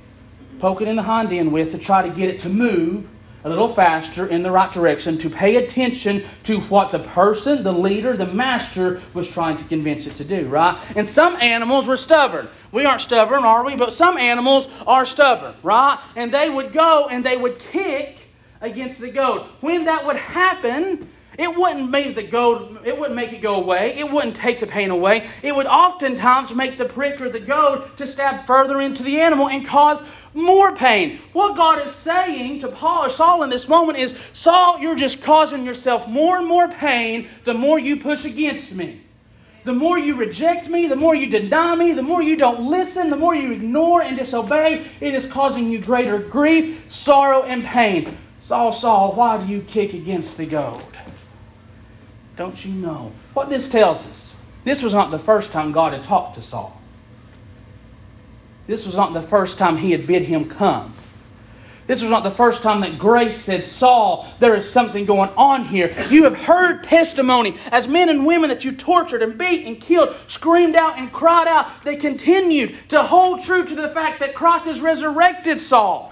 poke 0.60 0.82
it 0.82 0.90
in 0.90 0.98
the 0.98 1.04
hind 1.04 1.32
end 1.32 1.54
with 1.54 1.72
to 1.72 1.78
try 1.78 2.02
to 2.02 2.14
get 2.14 2.30
it 2.30 2.42
to 2.42 2.50
move 2.50 3.08
a 3.46 3.50
little 3.50 3.74
faster 3.76 4.26
in 4.26 4.42
the 4.42 4.50
right 4.50 4.74
direction 4.74 5.20
to 5.20 5.30
pay 5.30 5.58
attention 5.58 6.24
to 6.44 6.60
what 6.62 6.90
the 6.90 6.98
person, 6.98 7.62
the 7.62 7.72
leader, 7.72 8.18
the 8.18 8.26
master 8.26 9.00
was 9.14 9.30
trying 9.30 9.56
to 9.56 9.64
convince 9.66 10.08
it 10.08 10.16
to 10.16 10.24
do, 10.24 10.48
right? 10.48 10.76
And 10.96 11.08
some 11.08 11.36
animals 11.36 11.86
were 11.86 11.96
stubborn. 11.96 12.48
We 12.72 12.86
aren't 12.86 13.02
stubborn, 13.02 13.44
are 13.44 13.64
we? 13.64 13.76
But 13.76 13.94
some 13.94 14.18
animals 14.18 14.68
are 14.88 15.06
stubborn, 15.06 15.54
right? 15.62 16.00
And 16.16 16.32
they 16.32 16.50
would 16.50 16.74
go 16.74 17.08
and 17.10 17.24
they 17.24 17.38
would 17.38 17.60
kick 17.60 18.18
against 18.62 19.00
the 19.00 19.12
goad. 19.12 19.44
When 19.62 19.86
that 19.86 20.08
would 20.08 20.18
happen, 20.18 21.08
it 21.38 21.54
wouldn't 21.54 21.92
make 21.92 22.16
the 22.16 22.24
goad, 22.24 22.80
it 22.86 22.98
wouldn't 22.98 23.16
make 23.16 23.34
it 23.34 23.42
go 23.42 23.56
away. 23.56 23.94
It 23.98 24.10
wouldn't 24.10 24.36
take 24.36 24.60
the 24.60 24.68
pain 24.68 24.90
away. 24.90 25.28
It 25.44 25.56
would 25.56 25.68
oftentimes 25.68 26.54
make 26.54 26.78
the 26.78 26.86
prick 26.86 27.22
or 27.22 27.30
the 27.30 27.42
goad 27.42 27.96
to 27.98 28.08
stab 28.08 28.48
further 28.48 28.82
into 28.82 29.04
the 29.04 29.20
animal 29.20 29.50
and 29.50 29.68
cause 29.68 30.02
more 30.36 30.76
pain. 30.76 31.20
What 31.34 31.56
God 31.56 31.84
is 31.84 31.92
saying 31.92 32.60
to 32.62 32.68
Paul 32.68 33.06
or 33.06 33.10
Saul 33.10 33.44
in 33.44 33.50
this 33.50 33.68
moment 33.68 33.98
is, 33.98 34.16
Saul, 34.34 34.80
you're 34.80 34.96
just 34.96 35.22
causing 35.22 35.66
yourself 35.66 36.08
more 36.08 36.38
and 36.38 36.46
more 36.46 36.68
pain 36.68 37.30
the 37.46 37.54
more 37.54 37.80
you 37.80 37.98
push 37.98 38.26
against 38.26 38.72
me. 38.74 39.02
The 39.64 39.74
more 39.74 39.98
you 39.98 40.14
reject 40.14 40.68
me, 40.68 40.86
the 40.86 40.96
more 40.96 41.16
you 41.16 41.26
deny 41.26 41.74
me, 41.74 41.94
the 41.94 42.04
more 42.04 42.22
you 42.22 42.36
don't 42.36 42.70
listen, 42.70 43.10
the 43.10 43.16
more 43.16 43.34
you 43.34 43.52
ignore 43.52 44.04
and 44.04 44.16
disobey, 44.16 44.86
it 45.00 45.16
is 45.16 45.26
causing 45.26 45.72
you 45.72 45.80
greater 45.80 46.20
grief, 46.20 46.86
sorrow, 46.90 47.42
and 47.44 47.64
pain. 47.64 48.16
Saul, 48.42 48.74
Saul, 48.74 49.14
why 49.14 49.44
do 49.44 49.52
you 49.52 49.62
kick 49.62 49.94
against 49.94 50.38
the 50.38 50.46
goad? 50.46 50.84
Don't 52.38 52.64
you 52.64 52.74
know? 52.74 53.12
What 53.34 53.50
this 53.50 53.68
tells 53.70 54.06
us, 54.06 54.36
this 54.66 54.84
was 54.84 54.94
not 54.94 55.10
the 55.10 55.18
first 55.18 55.52
time 55.52 55.72
God 55.72 55.94
had 55.94 56.04
talked 56.04 56.36
to 56.36 56.44
Saul. 56.44 56.80
This 58.68 58.86
was 58.86 58.96
not 58.96 59.14
the 59.14 59.22
first 59.22 59.58
time 59.58 59.78
he 59.78 59.92
had 59.92 60.08
bid 60.08 60.24
him 60.24 60.50
come. 60.50 60.94
This 61.88 62.02
was 62.02 62.10
not 62.10 62.24
the 62.24 62.32
first 62.32 62.64
time 62.64 62.82
that 62.82 62.98
grace 62.98 63.40
said, 63.40 63.64
Saul, 63.64 64.28
there 64.40 64.56
is 64.56 64.68
something 64.68 65.06
going 65.06 65.30
on 65.38 65.66
here. 65.66 65.96
You 66.10 66.24
have 66.24 66.36
heard 66.36 66.84
testimony 66.84 67.56
as 67.72 67.88
men 67.88 68.10
and 68.10 68.26
women 68.26 68.50
that 68.50 68.66
you 68.66 68.72
tortured 68.72 69.22
and 69.22 69.38
beat 69.38 69.68
and 69.68 69.80
killed, 69.80 70.16
screamed 70.26 70.76
out 70.76 70.98
and 70.98 71.14
cried 71.14 71.48
out. 71.48 71.84
They 71.84 71.96
continued 71.96 72.76
to 72.90 73.04
hold 73.04 73.44
true 73.44 73.64
to 73.64 73.76
the 73.76 73.90
fact 73.90 74.20
that 74.22 74.34
Christ 74.34 74.66
has 74.66 74.82
resurrected 74.82 75.60
Saul. 75.60 76.12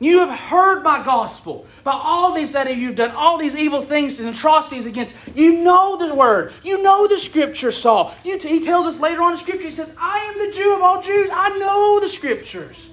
You 0.00 0.20
have 0.20 0.38
heard 0.38 0.82
my 0.82 1.04
gospel 1.04 1.66
about 1.80 2.00
all 2.02 2.34
these 2.34 2.52
that 2.52 2.74
you've 2.76 2.96
done, 2.96 3.12
all 3.12 3.38
these 3.38 3.54
evil 3.54 3.80
things 3.82 4.18
and 4.18 4.28
atrocities 4.28 4.86
against. 4.86 5.14
You 5.34 5.62
know 5.62 5.96
the 5.96 6.14
word. 6.14 6.52
You 6.64 6.82
know 6.82 7.06
the 7.06 7.18
scripture, 7.18 7.70
Saul. 7.70 8.12
T- 8.24 8.38
he 8.38 8.60
tells 8.60 8.86
us 8.86 8.98
later 8.98 9.22
on 9.22 9.32
in 9.32 9.38
scripture, 9.38 9.66
he 9.66 9.72
says, 9.72 9.90
I 9.98 10.18
am 10.18 10.50
the 10.50 10.56
Jew 10.56 10.74
of 10.74 10.82
all 10.82 11.02
Jews. 11.02 11.30
I 11.32 11.58
know 11.58 12.00
the 12.00 12.08
scriptures. 12.08 12.84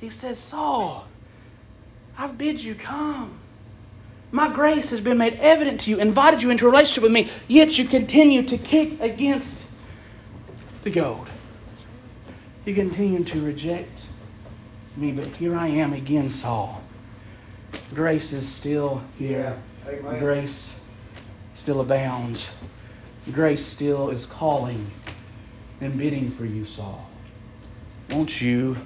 He 0.00 0.10
says, 0.10 0.38
Saul, 0.38 1.06
I've 2.18 2.36
bid 2.36 2.62
you 2.62 2.74
come. 2.74 3.38
My 4.30 4.52
grace 4.52 4.90
has 4.90 5.00
been 5.00 5.16
made 5.16 5.34
evident 5.34 5.82
to 5.82 5.90
you, 5.90 6.00
invited 6.00 6.42
you 6.42 6.50
into 6.50 6.66
a 6.66 6.70
relationship 6.70 7.04
with 7.04 7.12
me, 7.12 7.28
yet 7.48 7.78
you 7.78 7.86
continue 7.86 8.42
to 8.42 8.58
kick 8.58 9.00
against 9.00 9.64
the 10.82 10.90
goad. 10.90 11.28
You 12.66 12.74
continue 12.74 13.24
to 13.24 13.40
reject 13.40 14.06
me, 14.96 15.12
but 15.12 15.26
here 15.26 15.56
I 15.56 15.68
am 15.68 15.92
again, 15.92 16.30
Saul. 16.30 16.82
Grace 17.94 18.32
is 18.32 18.48
still 18.48 19.02
here. 19.18 19.56
Yeah. 19.86 20.18
Grace 20.18 20.80
still 21.54 21.80
abounds. 21.80 22.48
Grace 23.32 23.64
still 23.64 24.10
is 24.10 24.26
calling 24.26 24.90
and 25.80 25.98
bidding 25.98 26.30
for 26.30 26.44
you, 26.44 26.66
Saul. 26.66 27.08
Won't 28.10 28.40
you? 28.40 28.76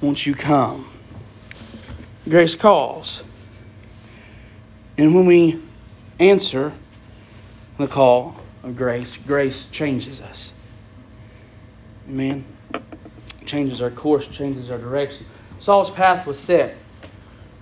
Won't 0.00 0.26
you 0.26 0.34
come? 0.34 0.88
Grace 2.28 2.54
calls. 2.54 3.22
And 4.96 5.14
when 5.14 5.26
we 5.26 5.60
answer 6.18 6.72
the 7.78 7.86
call 7.86 8.40
of 8.62 8.76
grace, 8.76 9.16
grace 9.16 9.68
changes 9.68 10.20
us. 10.20 10.52
Amen 12.08 12.57
changes 13.48 13.80
our 13.80 13.90
course, 13.90 14.28
changes 14.28 14.70
our 14.70 14.78
direction. 14.78 15.26
Saul's 15.58 15.90
path 15.90 16.26
was 16.26 16.38
set. 16.38 16.76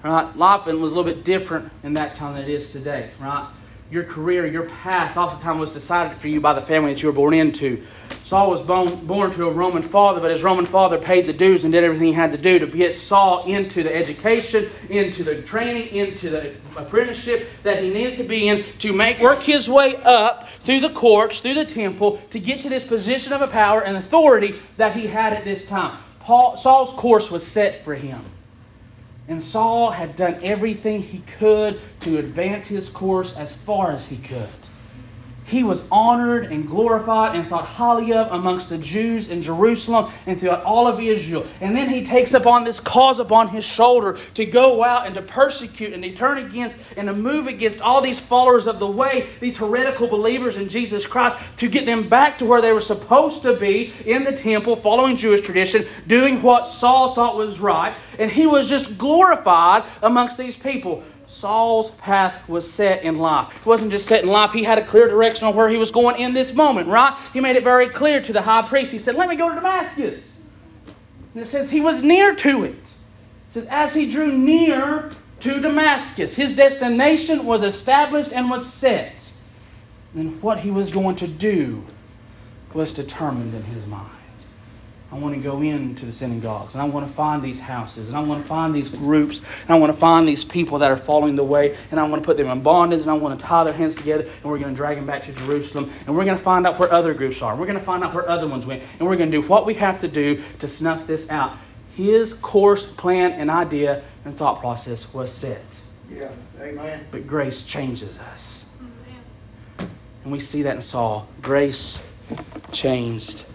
Right? 0.03 0.37
Life 0.37 0.67
was 0.67 0.93
a 0.93 0.95
little 0.95 1.05
bit 1.05 1.25
different 1.25 1.71
in 1.83 1.95
that 1.95 2.15
time 2.15 2.35
than 2.35 2.43
it 2.43 2.51
is 2.51 2.71
today. 2.71 3.11
Right? 3.19 3.49
Your 3.91 4.05
career, 4.05 4.47
your 4.47 4.65
path, 4.65 5.17
oftentimes 5.17 5.61
was 5.61 5.73
decided 5.73 6.17
for 6.19 6.29
you 6.29 6.41
by 6.41 6.53
the 6.53 6.63
family 6.63 6.93
that 6.93 7.03
you 7.03 7.09
were 7.09 7.15
born 7.15 7.35
into. 7.35 7.85
Saul 8.27 8.51
was 8.51 8.61
born, 8.61 9.07
born 9.07 9.31
to 9.35 9.47
a 9.47 9.53
Roman 9.53 9.85
father, 9.85 10.21
but 10.21 10.33
his 10.33 10.43
Roman 10.43 10.67
father 10.67 10.99
paid 10.99 11.27
the 11.27 11.33
dues 11.33 11.63
and 11.63 11.73
did 11.73 11.85
everything 11.85 12.09
he 12.09 12.13
had 12.13 12.33
to 12.33 12.37
do 12.37 12.59
to 12.59 12.67
get 12.67 12.93
Saul 12.93 13.45
into 13.45 13.85
the 13.85 13.95
education, 13.95 14.69
into 14.91 15.23
the 15.23 15.43
training, 15.43 15.95
into 15.95 16.31
the 16.31 16.53
apprenticeship 16.77 17.49
that 17.63 17.81
he 17.81 17.89
needed 17.89 18.17
to 18.17 18.25
be 18.25 18.49
in 18.49 18.65
to 18.79 18.93
make 18.93 19.21
work 19.21 19.41
his 19.45 19.69
way 19.69 19.95
up 20.05 20.49
through 20.65 20.81
the 20.81 20.91
courts, 20.91 21.39
through 21.39 21.55
the 21.55 21.65
temple, 21.65 22.21
to 22.31 22.41
get 22.41 22.63
to 22.63 22.69
this 22.69 22.85
position 22.85 23.33
of 23.33 23.43
a 23.43 23.47
power 23.47 23.85
and 23.85 23.97
authority 23.97 24.57
that 24.77 24.97
he 24.97 25.07
had 25.07 25.33
at 25.33 25.45
this 25.45 25.65
time. 25.65 25.97
Paul, 26.19 26.57
Saul's 26.57 26.91
course 26.95 27.31
was 27.31 27.47
set 27.47 27.85
for 27.85 27.95
him. 27.95 28.19
And 29.29 29.41
Saul 29.41 29.93
had 29.93 30.17
done 30.17 30.41
everything 30.43 31.01
he 31.01 31.23
could 31.39 31.81
to 32.01 32.19
advance 32.19 32.67
his 32.67 32.89
course 32.89 33.37
as 33.37 33.55
far 33.55 33.93
as 33.93 34.05
he 34.05 34.17
could 34.17 34.49
he 35.47 35.63
was 35.63 35.81
honored 35.91 36.47
and 36.53 36.69
glorified 36.69 37.37
and 37.37 37.49
thought 37.49 37.67
highly 37.67 38.13
of 38.13 38.33
amongst 38.33 38.69
the 38.69 38.79
Jews 38.79 39.29
in 39.29 39.43
Jerusalem 39.43 40.13
and 40.27 40.39
throughout 40.39 40.65
all 40.65 40.89
of 40.89 41.01
Israel. 41.01 41.47
And 41.61 41.77
then 41.77 41.89
he 41.89 42.05
takes 42.05 42.35
upon 42.35 42.65
this 42.65 42.81
cause 42.81 43.21
upon 43.21 43.49
his 43.49 43.65
shoulder 43.65 44.19
to 44.35 44.45
go 44.45 44.83
out 44.83 45.07
and 45.07 45.15
to 45.15 45.23
persecute 45.23 45.93
and 45.93 46.03
to 46.03 46.13
turn 46.13 46.39
against 46.39 46.77
and 46.97 47.07
to 47.07 47.15
move 47.15 47.47
against 47.47 47.81
all 47.81 48.01
these 48.01 48.19
followers 48.19 48.67
of 48.67 48.81
the 48.81 48.87
way, 48.87 49.29
these 49.41 49.57
heretical 49.57 50.09
believers 50.09 50.57
in 50.57 50.69
Jesus 50.69 51.07
Christ, 51.07 51.37
to 51.59 51.69
get 51.69 51.87
them 51.87 52.09
back 52.09 52.39
to 52.39 52.45
where 52.45 52.61
they 52.61 52.73
were 52.73 52.81
supposed 52.81 53.43
to 53.43 53.57
be 53.57 53.93
in 54.05 54.25
the 54.25 54.33
temple, 54.33 54.77
following 54.77 55.17
Jewish 55.17 55.43
tradition, 55.43 55.87
doing 56.09 56.43
what 56.43 56.67
Saul 56.67 57.15
thought 57.15 57.37
was 57.37 57.61
right. 57.61 57.95
And 58.19 58.31
he 58.31 58.47
was 58.47 58.69
just 58.69 58.99
glorified 58.99 59.85
amongst 60.03 60.39
these 60.39 60.57
people. 60.57 61.05
Saul's 61.37 61.91
path 61.91 62.49
was 62.49 62.71
set 62.71 63.03
in 63.03 63.19
life. 63.19 63.55
It 63.55 63.67
wasn't 63.67 63.91
just 63.91 64.07
set 64.07 64.23
in 64.23 64.29
life, 64.31 64.53
he 64.53 64.63
had 64.63 64.79
a 64.79 64.85
clear 64.87 65.07
direction 65.07 65.47
on 65.47 65.55
where 65.55 65.69
he 65.69 65.77
was 65.77 65.91
going 65.91 66.19
in 66.19 66.33
this 66.33 66.55
moment, 66.55 66.89
right? 66.89 67.15
He 67.35 67.41
made 67.41 67.57
it 67.57 67.63
very 67.63 67.91
clear 67.91 68.23
to 68.23 68.33
the 68.33 68.41
high 68.41 68.67
priest. 68.67 68.91
He 68.91 68.99
said, 68.99 69.17
Let 69.17 69.29
me 69.29 69.37
go 69.37 69.51
to 69.51 69.55
Damascus. 69.55 70.33
And 71.35 71.43
it 71.43 71.47
says 71.47 71.71
he 71.71 71.83
was 71.83 72.03
near 72.03 72.35
to 72.37 72.65
it. 72.65 72.71
It 72.71 73.53
says, 73.53 73.67
As 73.69 73.93
he 73.93 74.11
drew 74.11 74.33
near 74.33 75.11
to 75.41 75.61
Damascus, 75.61 76.33
his 76.33 76.57
destination 76.57 77.45
was 77.45 77.63
established 77.63 78.33
and 78.33 78.49
was 78.49 78.73
set. 78.73 79.13
And 80.15 80.41
what 80.43 80.59
he 80.59 80.71
was 80.71 80.91
going 80.91 81.17
to 81.17 81.27
do 81.27 81.85
was 82.73 82.93
determined 82.93 83.55
in 83.55 83.63
his 83.63 83.85
mind. 83.87 84.09
I 85.13 85.15
want 85.15 85.37
to 85.37 85.41
go 85.41 85.63
into 85.63 86.05
the 86.05 86.13
synagogues 86.13 86.75
and 86.75 86.83
I 86.83 86.85
want 86.85 87.07
to 87.07 87.13
find 87.13 87.41
these 87.41 87.61
houses 87.61 88.09
and 88.09 88.17
I 88.17 88.21
want 88.21 88.43
to 88.43 88.49
find 88.49 88.75
these 88.75 88.89
groups 88.89 89.41
and 89.63 89.71
I 89.71 89.77
want 89.77 89.93
to 89.93 89.99
find 89.99 90.27
these 90.27 90.45
people 90.45 90.81
that 90.81 90.91
are 90.91 90.97
following 90.97 91.37
the 91.37 91.45
way 91.45 91.77
and 91.93 92.01
I 92.01 92.09
want 92.09 92.23
to 92.23 92.27
put 92.27 92.37
them 92.37 92.49
in 92.49 92.61
bondage 92.61 93.03
and 93.03 93.11
I 93.11 93.15
want 93.15 93.39
to 93.39 93.47
tie 93.47 93.63
their 93.63 93.73
hands 93.73 93.95
together 93.95 94.25
and 94.25 94.45
we're 94.45 94.59
going 94.59 94.75
to 94.75 94.77
drag 94.77 94.97
them 94.97 95.07
back 95.07 95.25
to 95.27 95.33
Jerusalem 95.33 95.91
and 96.07 96.17
we're 96.17 96.25
going 96.25 96.37
to 96.37 96.43
find 96.43 96.67
out 96.67 96.79
where 96.81 96.93
other 96.93 97.15
groups 97.15 97.41
are. 97.41 97.53
and 97.53 97.61
We're 97.61 97.67
going 97.67 97.79
to 97.79 97.85
find 97.85 98.03
out 98.03 98.15
where 98.15 98.29
other 98.29 98.49
ones 98.49 98.67
went 98.67 98.83
and 98.99 99.09
we're 99.09 99.17
going 99.17 99.31
to 99.31 99.41
do 99.41 99.47
what 99.47 99.65
we 99.65 99.75
have 99.75 100.01
to 100.01 100.09
do 100.09 100.43
to 100.59 100.67
snuff 100.67 101.07
this 101.07 101.31
out. 101.31 101.57
His 101.95 102.35
course, 102.35 102.85
plan, 102.85 103.33
and 103.33 103.49
idea 103.49 104.03
and 104.25 104.37
thought 104.37 104.61
process 104.61 105.13
was 105.15 105.33
set. 105.33 105.63
Yeah, 106.11 106.31
amen. 106.61 107.07
But 107.11 107.27
grace 107.27 107.65
changes 107.65 108.19
us. 108.19 108.65
Amen. 108.81 109.91
And 110.25 110.33
we 110.33 110.41
see 110.41 110.63
that 110.63 110.75
in 110.75 110.83
Saul. 110.83 111.27
Grace 111.41 112.03
changed 112.73 113.46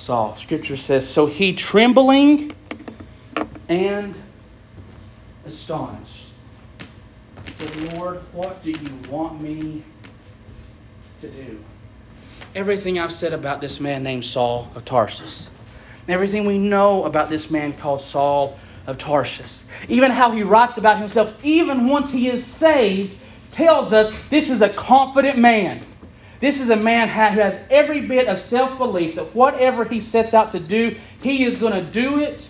Saul. 0.00 0.36
Scripture 0.36 0.76
says, 0.76 1.08
So 1.08 1.26
he 1.26 1.54
trembling 1.54 2.54
and 3.68 4.18
astonished 5.46 6.20
said, 7.60 7.92
Lord, 7.94 8.20
what 8.32 8.62
do 8.62 8.70
you 8.70 8.98
want 9.10 9.40
me 9.40 9.82
to 11.20 11.28
do? 11.28 11.62
Everything 12.54 12.98
I've 12.98 13.12
said 13.12 13.32
about 13.32 13.60
this 13.60 13.80
man 13.80 14.02
named 14.02 14.24
Saul 14.24 14.70
of 14.74 14.84
Tarsus, 14.84 15.50
everything 16.08 16.46
we 16.46 16.58
know 16.58 17.04
about 17.04 17.28
this 17.28 17.50
man 17.50 17.74
called 17.74 18.00
Saul 18.00 18.58
of 18.86 18.98
Tarsus, 18.98 19.64
even 19.88 20.10
how 20.10 20.30
he 20.30 20.42
writes 20.42 20.78
about 20.78 20.98
himself, 20.98 21.32
even 21.44 21.86
once 21.86 22.10
he 22.10 22.28
is 22.28 22.44
saved, 22.44 23.16
tells 23.52 23.92
us 23.92 24.12
this 24.30 24.48
is 24.48 24.62
a 24.62 24.68
confident 24.68 25.38
man. 25.38 25.84
This 26.40 26.58
is 26.60 26.70
a 26.70 26.76
man 26.76 27.08
who 27.08 27.40
has 27.40 27.58
every 27.70 28.00
bit 28.00 28.26
of 28.26 28.40
self 28.40 28.78
belief 28.78 29.16
that 29.16 29.34
whatever 29.34 29.84
he 29.84 30.00
sets 30.00 30.32
out 30.32 30.52
to 30.52 30.60
do, 30.60 30.96
he 31.22 31.44
is 31.44 31.58
going 31.58 31.74
to 31.74 31.82
do 31.82 32.20
it 32.20 32.40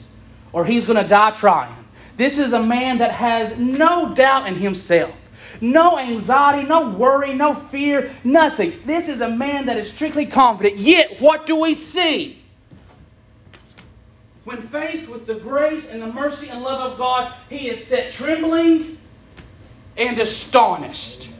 or 0.52 0.64
he's 0.64 0.84
going 0.86 1.02
to 1.02 1.08
die 1.08 1.32
trying. 1.32 1.74
This 2.16 2.38
is 2.38 2.52
a 2.52 2.62
man 2.62 2.98
that 2.98 3.10
has 3.10 3.58
no 3.58 4.14
doubt 4.14 4.46
in 4.46 4.54
himself. 4.54 5.14
No 5.60 5.98
anxiety, 5.98 6.68
no 6.68 6.90
worry, 6.90 7.34
no 7.34 7.54
fear, 7.54 8.14
nothing. 8.22 8.80
This 8.86 9.08
is 9.08 9.20
a 9.20 9.28
man 9.28 9.66
that 9.66 9.76
is 9.76 9.92
strictly 9.92 10.26
confident. 10.26 10.76
Yet, 10.76 11.20
what 11.20 11.46
do 11.46 11.56
we 11.56 11.74
see? 11.74 12.40
When 14.44 14.68
faced 14.68 15.08
with 15.08 15.26
the 15.26 15.34
grace 15.34 15.90
and 15.90 16.00
the 16.00 16.06
mercy 16.06 16.48
and 16.48 16.62
love 16.62 16.92
of 16.92 16.98
God, 16.98 17.34
he 17.48 17.68
is 17.68 17.84
set 17.84 18.12
trembling 18.12 18.98
and 19.96 20.18
astonished. 20.18 21.30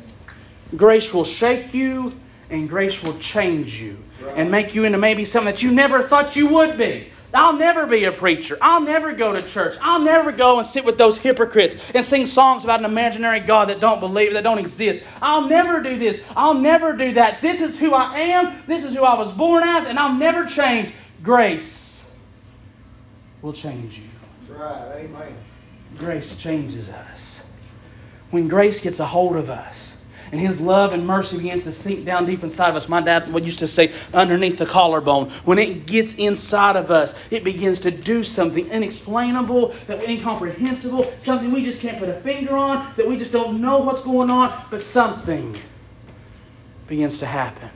Grace 0.77 1.15
will 1.15 1.25
shake 1.25 1.73
you 1.73 2.13
and 2.51 2.69
grace 2.69 3.03
will 3.03 3.19
change 3.19 3.81
you 3.81 3.97
and 4.35 4.51
make 4.51 4.75
you 4.75 4.85
into 4.85 4.99
maybe 4.99 5.25
something 5.25 5.53
that 5.53 5.63
you 5.63 5.71
never 5.71 6.03
thought 6.03 6.37
you 6.37 6.49
would 6.49 6.77
be. 6.77 7.09
I'll 7.33 7.53
never 7.53 7.87
be 7.87 8.05
a 8.05 8.13
preacher. 8.13 8.59
I'll 8.61 8.81
never 8.81 9.13
go 9.13 9.33
to 9.33 9.43
church. 9.43 9.79
I'll 9.81 10.01
never 10.01 10.33
go 10.33 10.59
and 10.59 10.67
sit 10.67 10.85
with 10.85 10.99
those 10.99 11.17
hypocrites 11.17 11.93
and 11.95 12.05
sing 12.05 12.27
songs 12.27 12.65
about 12.65 12.81
an 12.81 12.85
imaginary 12.85 13.41
God 13.41 13.69
that 13.69 13.79
don't 13.79 14.01
believe, 14.01 14.33
that 14.33 14.43
don't 14.43 14.59
exist. 14.59 15.01
I'll 15.23 15.47
never 15.47 15.81
do 15.81 15.97
this. 15.97 16.21
I'll 16.37 16.55
never 16.55 16.93
do 16.93 17.13
that. 17.15 17.41
This 17.41 17.61
is 17.61 17.79
who 17.79 17.95
I 17.95 18.19
am. 18.19 18.63
This 18.67 18.83
is 18.83 18.95
who 18.95 19.05
I 19.05 19.17
was 19.17 19.33
born 19.33 19.63
as, 19.63 19.87
and 19.87 19.99
I'll 19.99 20.15
never 20.15 20.47
change. 20.47 20.93
Grace 21.23 22.03
will 23.43 23.53
change 23.53 23.97
you. 23.97 24.05
That's 24.49 24.61
right. 24.61 25.05
Amen. 25.05 25.35
Grace 25.99 26.37
changes 26.37 26.89
us. 26.89 27.41
When 28.31 28.49
grace 28.49 28.81
gets 28.81 29.01
a 29.01 29.07
hold 29.07 29.37
of 29.37 29.51
us, 29.51 29.90
and 30.33 30.41
His 30.41 30.61
love 30.61 30.95
and 30.95 31.07
mercy 31.07 31.39
begins 31.39 31.65
to 31.65 31.73
sink 31.73 32.05
down 32.05 32.27
deep 32.27 32.43
inside 32.43 32.71
of 32.71 32.77
us. 32.77 32.89
My 32.89 33.01
dad 33.01 33.33
would 33.33 33.45
used 33.45 33.61
to 33.61 33.69
say, 33.69 33.93
underneath 34.15 34.59
the 34.59 34.67
collarbone. 34.67 35.31
When 35.45 35.59
it 35.59 35.87
gets 35.87 36.15
inside 36.15 36.77
of 36.77 36.91
us, 36.91 37.15
it 37.31 37.45
begins 37.45 37.81
to 37.81 37.91
do 37.91 38.23
something 38.23 38.69
inexplainable, 38.69 39.75
incomprehensible, 39.89 41.13
something 41.21 41.51
we 41.51 41.65
just 41.65 41.81
can't 41.81 41.99
put 41.99 42.09
a 42.09 42.21
finger 42.21 42.57
on, 42.57 42.93
that 42.97 43.07
we 43.07 43.17
just 43.17 43.33
don't 43.33 43.61
know 43.61 43.79
what's 43.79 44.03
going 44.03 44.31
on, 44.31 44.65
but 44.71 44.81
something 44.81 45.57
begins 46.87 47.21
to 47.21 47.27
happen. 47.27 47.71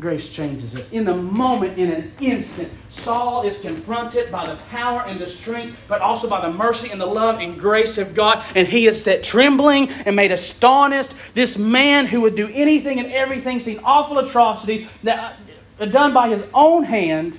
Grace 0.00 0.28
changes 0.28 0.76
us. 0.76 0.92
In 0.92 1.04
the 1.04 1.14
moment, 1.14 1.76
in 1.76 1.90
an 1.90 2.12
instant, 2.20 2.72
Saul 3.08 3.40
is 3.40 3.56
confronted 3.56 4.30
by 4.30 4.44
the 4.44 4.56
power 4.68 5.02
and 5.06 5.18
the 5.18 5.26
strength, 5.26 5.82
but 5.88 6.02
also 6.02 6.28
by 6.28 6.42
the 6.42 6.52
mercy 6.52 6.90
and 6.90 7.00
the 7.00 7.06
love 7.06 7.40
and 7.40 7.58
grace 7.58 7.96
of 7.96 8.14
God, 8.14 8.44
and 8.54 8.68
he 8.68 8.86
is 8.86 9.02
set 9.02 9.24
trembling 9.24 9.88
and 9.88 10.14
made 10.14 10.30
astonished. 10.30 11.14
This 11.32 11.56
man 11.56 12.04
who 12.04 12.20
would 12.20 12.36
do 12.36 12.50
anything 12.52 13.00
and 13.00 13.10
everything, 13.10 13.60
seen 13.60 13.80
awful 13.82 14.18
atrocities 14.18 14.88
that 15.04 15.18
are 15.18 15.86
uh, 15.86 15.86
done 15.86 16.12
by 16.12 16.28
his 16.28 16.44
own 16.52 16.84
hand, 16.84 17.38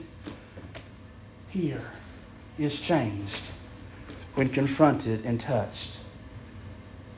here 1.50 1.86
is 2.58 2.82
changed 2.82 3.42
when 4.34 4.50
confronted 4.50 5.24
and 5.24 5.40
touched 5.40 6.00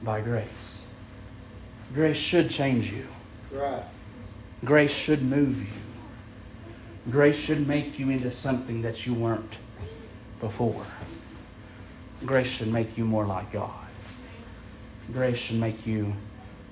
by 0.03 0.20
grace. 0.20 0.46
Grace 1.93 2.17
should 2.17 2.49
change 2.49 2.91
you. 2.91 3.08
Right. 3.49 3.84
Grace 4.65 4.91
should 4.91 5.21
move 5.21 5.58
you. 5.58 5.90
Grace 7.09 7.35
should 7.35 7.67
make 7.67 7.97
you 7.97 8.09
into 8.11 8.31
something 8.31 8.83
that 8.83 9.07
you 9.07 9.13
weren't 9.13 9.53
before. 10.39 10.85
Grace 12.23 12.47
should 12.47 12.71
make 12.71 12.95
you 12.95 13.05
more 13.05 13.25
like 13.25 13.51
God. 13.51 13.71
Grace 15.11 15.37
should 15.37 15.59
make 15.59 15.87
you 15.87 16.13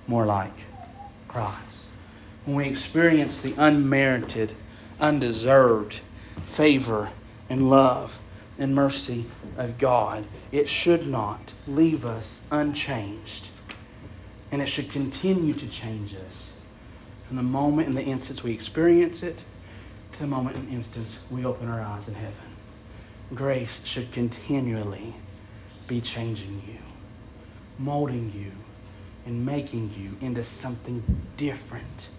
more 0.07 0.27
like 0.27 0.53
Christ. 1.27 1.55
When 2.45 2.55
we 2.55 2.67
experience 2.67 3.41
the 3.41 3.55
unmerited, 3.57 4.53
undeserved 4.99 5.99
favor 6.51 7.09
and 7.49 7.69
love 7.69 8.17
and 8.59 8.75
mercy 8.75 9.25
of 9.57 9.79
God, 9.79 10.25
it 10.51 10.69
should 10.69 11.07
not 11.07 11.53
leave 11.67 12.05
us 12.05 12.43
unchanged. 12.51 13.49
And 14.51 14.61
it 14.61 14.67
should 14.67 14.91
continue 14.91 15.53
to 15.55 15.67
change 15.67 16.13
us 16.13 16.49
from 17.27 17.37
the 17.37 17.43
moment 17.43 17.87
and 17.87 17.97
the 17.97 18.03
instance 18.03 18.43
we 18.43 18.51
experience 18.51 19.23
it 19.23 19.43
the 20.19 20.27
moment 20.27 20.55
and 20.55 20.69
instance 20.73 21.15
we 21.31 21.45
open 21.45 21.67
our 21.69 21.81
eyes 21.81 22.07
in 22.07 22.13
heaven. 22.13 22.33
Grace 23.33 23.79
should 23.83 24.11
continually 24.11 25.13
be 25.87 26.01
changing 26.01 26.61
you, 26.67 26.77
molding 27.77 28.31
you, 28.35 28.51
and 29.25 29.45
making 29.45 29.93
you 29.97 30.25
into 30.25 30.43
something 30.43 31.03
different 31.37 32.09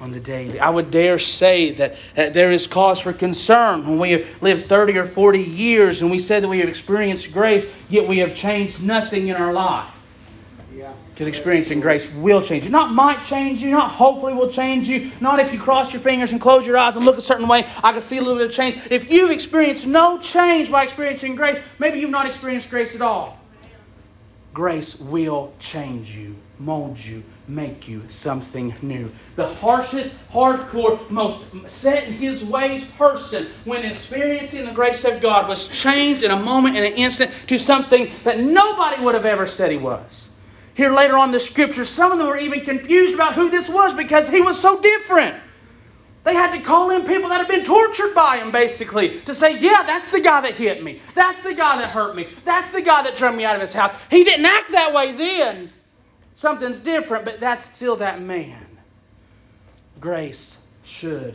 on 0.00 0.12
the 0.12 0.20
daily. 0.20 0.60
I 0.60 0.70
would 0.70 0.90
dare 0.90 1.18
say 1.18 1.72
that, 1.72 1.96
that 2.14 2.34
there 2.34 2.52
is 2.52 2.66
cause 2.66 3.00
for 3.00 3.12
concern 3.12 3.86
when 3.86 3.98
we 3.98 4.12
have 4.12 4.42
lived 4.42 4.68
30 4.68 4.98
or 4.98 5.04
40 5.04 5.40
years 5.40 6.02
and 6.02 6.10
we 6.10 6.18
say 6.18 6.40
that 6.40 6.48
we 6.48 6.60
have 6.60 6.68
experienced 6.68 7.32
grace, 7.32 7.66
yet 7.88 8.06
we 8.06 8.18
have 8.18 8.34
changed 8.34 8.82
nothing 8.82 9.28
in 9.28 9.36
our 9.36 9.52
life. 9.52 9.92
Because 11.10 11.26
experiencing 11.26 11.80
grace 11.80 12.08
will 12.12 12.42
change 12.42 12.64
you. 12.64 12.70
Not 12.70 12.92
might 12.92 13.24
change 13.26 13.60
you, 13.60 13.70
not 13.70 13.90
hopefully 13.90 14.34
will 14.34 14.52
change 14.52 14.88
you, 14.88 15.10
not 15.20 15.40
if 15.40 15.52
you 15.52 15.58
cross 15.58 15.92
your 15.92 16.00
fingers 16.00 16.32
and 16.32 16.40
close 16.40 16.66
your 16.66 16.78
eyes 16.78 16.96
and 16.96 17.04
look 17.04 17.18
a 17.18 17.22
certain 17.22 17.48
way, 17.48 17.66
I 17.82 17.92
can 17.92 18.00
see 18.00 18.18
a 18.18 18.20
little 18.20 18.36
bit 18.36 18.46
of 18.46 18.52
change. 18.52 18.76
If 18.90 19.10
you've 19.10 19.30
experienced 19.30 19.86
no 19.86 20.18
change 20.18 20.70
by 20.70 20.84
experiencing 20.84 21.34
grace, 21.34 21.62
maybe 21.78 21.98
you've 21.98 22.10
not 22.10 22.26
experienced 22.26 22.70
grace 22.70 22.94
at 22.94 23.02
all. 23.02 23.38
Grace 24.54 24.98
will 24.98 25.52
change 25.60 26.10
you, 26.10 26.34
mold 26.58 26.98
you, 26.98 27.22
make 27.46 27.86
you 27.86 28.02
something 28.08 28.74
new. 28.82 29.10
The 29.36 29.46
harshest, 29.46 30.14
hardcore, 30.30 31.08
most 31.10 31.44
set 31.68 32.04
in 32.04 32.14
his 32.14 32.42
ways 32.42 32.84
person, 32.96 33.46
when 33.64 33.84
experiencing 33.84 34.66
the 34.66 34.72
grace 34.72 35.04
of 35.04 35.20
God, 35.20 35.48
was 35.48 35.68
changed 35.68 36.22
in 36.22 36.30
a 36.30 36.38
moment, 36.38 36.76
in 36.76 36.84
an 36.84 36.94
instant, 36.94 37.30
to 37.48 37.58
something 37.58 38.10
that 38.24 38.40
nobody 38.40 39.02
would 39.02 39.14
have 39.14 39.26
ever 39.26 39.46
said 39.46 39.70
he 39.70 39.76
was. 39.76 40.27
Here 40.78 40.92
later 40.92 41.18
on 41.18 41.30
in 41.30 41.32
the 41.32 41.40
scriptures, 41.40 41.88
some 41.88 42.12
of 42.12 42.18
them 42.18 42.28
were 42.28 42.38
even 42.38 42.64
confused 42.64 43.12
about 43.12 43.34
who 43.34 43.50
this 43.50 43.68
was 43.68 43.94
because 43.94 44.28
he 44.28 44.40
was 44.40 44.60
so 44.60 44.80
different. 44.80 45.34
They 46.22 46.34
had 46.34 46.56
to 46.56 46.62
call 46.62 46.90
in 46.90 47.02
people 47.04 47.30
that 47.30 47.38
had 47.38 47.48
been 47.48 47.64
tortured 47.64 48.14
by 48.14 48.36
him, 48.36 48.52
basically, 48.52 49.18
to 49.22 49.34
say, 49.34 49.58
Yeah, 49.58 49.82
that's 49.82 50.12
the 50.12 50.20
guy 50.20 50.40
that 50.42 50.54
hit 50.54 50.80
me. 50.84 51.00
That's 51.16 51.42
the 51.42 51.52
guy 51.52 51.78
that 51.78 51.90
hurt 51.90 52.14
me. 52.14 52.28
That's 52.44 52.70
the 52.70 52.80
guy 52.80 53.02
that 53.02 53.16
drove 53.16 53.34
me 53.34 53.44
out 53.44 53.56
of 53.56 53.60
his 53.60 53.72
house. 53.72 53.90
He 54.08 54.22
didn't 54.22 54.46
act 54.46 54.70
that 54.70 54.94
way 54.94 55.10
then. 55.10 55.72
Something's 56.36 56.78
different, 56.78 57.24
but 57.24 57.40
that's 57.40 57.64
still 57.74 57.96
that 57.96 58.22
man. 58.22 58.64
Grace 59.98 60.56
should 60.84 61.34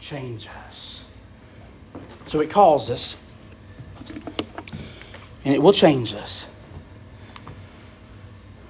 change 0.00 0.48
us. 0.66 1.04
So 2.26 2.40
it 2.40 2.50
calls 2.50 2.90
us, 2.90 3.14
and 5.44 5.54
it 5.54 5.62
will 5.62 5.72
change 5.72 6.12
us. 6.14 6.48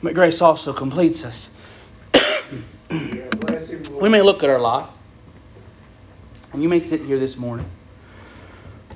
But 0.03 0.15
grace 0.15 0.41
also 0.41 0.73
completes 0.73 1.25
us. 1.25 1.51
we 2.91 4.09
may 4.09 4.23
look 4.23 4.45
at 4.45 4.51
our 4.51 4.61
life, 4.61 4.89
and 6.53 6.63
you 6.63 6.69
may 6.69 6.79
sit 6.79 7.01
here 7.01 7.19
this 7.19 7.37
morning 7.37 7.69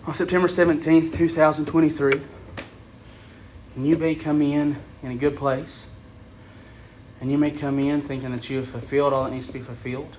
on 0.07 0.15
September 0.15 0.47
17th, 0.47 1.17
2023, 1.17 2.21
and 3.75 3.87
you 3.87 3.97
may 3.97 4.15
come 4.15 4.41
in 4.43 4.77
in 5.03 5.11
a 5.11 5.17
good 5.17 5.37
place, 5.37 5.85
and 7.21 7.33
you 7.33 7.38
may 7.38 7.51
come 7.51 7.81
in 7.81 8.01
thinking 8.01 8.31
that 8.31 8.49
you 8.49 8.59
have 8.59 8.69
fulfilled 8.69 9.12
all 9.12 9.25
that 9.25 9.33
needs 9.33 9.49
to 9.49 9.53
be 9.53 9.61
fulfilled. 9.61 10.17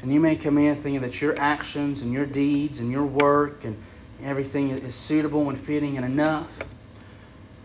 And 0.00 0.12
you 0.12 0.20
may 0.20 0.36
come 0.36 0.56
in 0.56 0.76
thinking 0.76 1.02
that 1.02 1.20
your 1.20 1.38
actions 1.38 2.00
and 2.00 2.12
your 2.12 2.24
deeds 2.24 2.78
and 2.78 2.90
your 2.90 3.04
work 3.04 3.64
and 3.64 3.76
everything 4.22 4.70
is 4.70 4.94
suitable 4.94 5.50
and 5.50 5.60
fitting 5.60 5.96
and 5.96 6.06
enough 6.06 6.50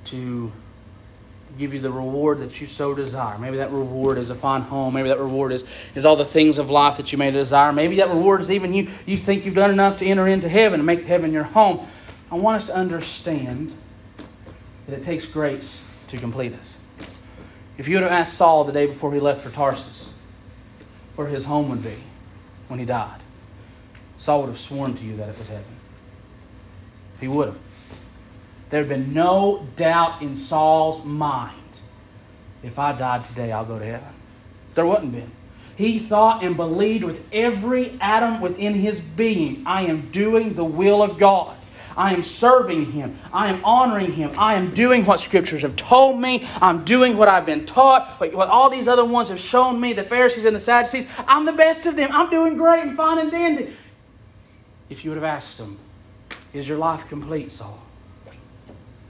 to 0.05 0.51
give 1.57 1.73
you 1.73 1.79
the 1.79 1.91
reward 1.91 2.39
that 2.39 2.59
you 2.59 2.67
so 2.67 2.93
desire. 2.93 3.37
Maybe 3.37 3.57
that 3.57 3.71
reward 3.71 4.17
is 4.17 4.29
a 4.29 4.35
fine 4.35 4.61
home. 4.61 4.93
Maybe 4.93 5.09
that 5.09 5.19
reward 5.19 5.51
is, 5.51 5.65
is 5.95 6.05
all 6.05 6.15
the 6.15 6.25
things 6.25 6.57
of 6.57 6.69
life 6.69 6.97
that 6.97 7.11
you 7.11 7.17
may 7.17 7.31
desire. 7.31 7.71
Maybe 7.71 7.97
that 7.97 8.09
reward 8.09 8.41
is 8.41 8.51
even 8.51 8.73
you, 8.73 8.89
you 9.05 9.17
think 9.17 9.45
you've 9.45 9.55
done 9.55 9.71
enough 9.71 9.99
to 9.99 10.05
enter 10.05 10.27
into 10.27 10.49
heaven 10.49 10.79
and 10.79 10.87
make 10.87 11.05
heaven 11.05 11.31
your 11.31 11.43
home. 11.43 11.87
I 12.31 12.35
want 12.35 12.61
us 12.61 12.67
to 12.67 12.75
understand 12.75 13.73
that 14.87 14.99
it 14.99 15.05
takes 15.05 15.25
grace 15.25 15.81
to 16.07 16.17
complete 16.17 16.53
us. 16.53 16.75
If 17.77 17.87
you 17.87 17.95
would 17.95 18.03
have 18.03 18.11
asked 18.11 18.35
Saul 18.35 18.63
the 18.63 18.71
day 18.71 18.85
before 18.85 19.13
he 19.13 19.19
left 19.19 19.43
for 19.43 19.49
Tarsus 19.49 20.11
where 21.15 21.27
his 21.27 21.45
home 21.45 21.69
would 21.69 21.83
be 21.83 21.95
when 22.67 22.79
he 22.79 22.85
died, 22.85 23.19
Saul 24.17 24.41
would 24.41 24.49
have 24.49 24.59
sworn 24.59 24.95
to 24.95 25.03
you 25.03 25.17
that 25.17 25.29
it 25.29 25.37
was 25.37 25.47
heaven. 25.47 25.63
He 27.19 27.27
would 27.27 27.49
have. 27.49 27.57
There 28.73 28.81
had 28.81 28.89
been 28.89 29.13
no 29.13 29.67
doubt 29.75 30.23
in 30.23 30.35
Saul's 30.35 31.05
mind 31.05 31.61
if 32.63 32.79
I 32.79 32.91
died 32.93 33.23
today, 33.27 33.51
I'll 33.51 33.65
go 33.65 33.77
to 33.77 33.85
heaven. 33.85 34.09
There 34.73 34.83
wouldn't 34.83 35.11
been. 35.11 35.29
He 35.75 35.99
thought 35.99 36.43
and 36.43 36.57
believed 36.57 37.03
with 37.03 37.21
every 37.31 37.95
atom 38.01 38.41
within 38.41 38.73
his 38.73 38.99
being 38.99 39.61
I 39.67 39.83
am 39.83 40.09
doing 40.09 40.55
the 40.55 40.63
will 40.63 41.03
of 41.03 41.19
God. 41.19 41.55
I 41.95 42.15
am 42.15 42.23
serving 42.23 42.91
Him. 42.91 43.19
I 43.31 43.49
am 43.49 43.63
honoring 43.63 44.11
Him. 44.11 44.31
I 44.39 44.55
am 44.55 44.73
doing 44.73 45.05
what 45.05 45.19
Scriptures 45.19 45.61
have 45.61 45.75
told 45.75 46.19
me. 46.19 46.47
I'm 46.59 46.83
doing 46.83 47.15
what 47.15 47.27
I've 47.27 47.45
been 47.45 47.67
taught, 47.67 48.19
what, 48.19 48.33
what 48.33 48.49
all 48.49 48.71
these 48.71 48.87
other 48.87 49.05
ones 49.05 49.29
have 49.29 49.39
shown 49.39 49.79
me, 49.79 49.93
the 49.93 50.03
Pharisees 50.03 50.45
and 50.45 50.55
the 50.55 50.59
Sadducees. 50.59 51.05
I'm 51.27 51.45
the 51.45 51.53
best 51.53 51.85
of 51.85 51.95
them. 51.95 52.09
I'm 52.11 52.31
doing 52.31 52.57
great 52.57 52.81
and 52.81 52.97
fine 52.97 53.19
and 53.19 53.29
dandy. 53.29 53.71
If 54.89 55.05
you 55.05 55.11
would 55.11 55.17
have 55.17 55.23
asked 55.23 55.59
them, 55.59 55.77
Is 56.53 56.67
your 56.67 56.79
life 56.79 57.07
complete, 57.07 57.51
Saul? 57.51 57.79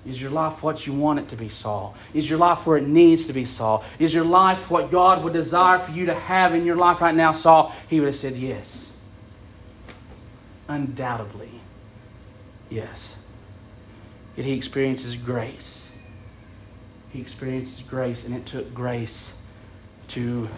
Is 0.05 0.21
your 0.21 0.31
life 0.31 0.61
what 0.61 0.85
you 0.85 0.93
want 0.93 1.19
it 1.19 1.29
to 1.29 1.37
be, 1.37 1.47
Saul? 1.47 1.95
Is 2.13 2.29
your 2.29 2.37
life 2.37 2.65
where 2.65 2.77
it 2.77 2.87
needs 2.87 3.27
to 3.27 3.33
be, 3.33 3.45
Saul? 3.45 3.85
Is 3.99 4.13
your 4.13 4.25
life 4.25 4.69
what 4.69 4.91
God 4.91 5.23
would 5.23 5.33
desire 5.33 5.79
for 5.79 5.91
you 5.91 6.07
to 6.07 6.13
have 6.13 6.53
in 6.53 6.65
your 6.65 6.75
life 6.75 6.99
right 6.99 7.15
now, 7.15 7.31
Saul? 7.31 7.73
He 7.87 7.99
would 8.01 8.07
have 8.07 8.15
said 8.15 8.35
yes. 8.35 8.89
Undoubtedly, 10.67 11.51
yes. 12.69 13.15
Yet 14.35 14.45
he 14.45 14.53
experiences 14.53 15.15
grace. 15.15 15.87
He 17.11 17.21
experiences 17.21 17.81
grace, 17.81 18.25
and 18.25 18.35
it 18.35 18.45
took 18.45 18.73
grace 18.73 19.31
to 20.09 20.49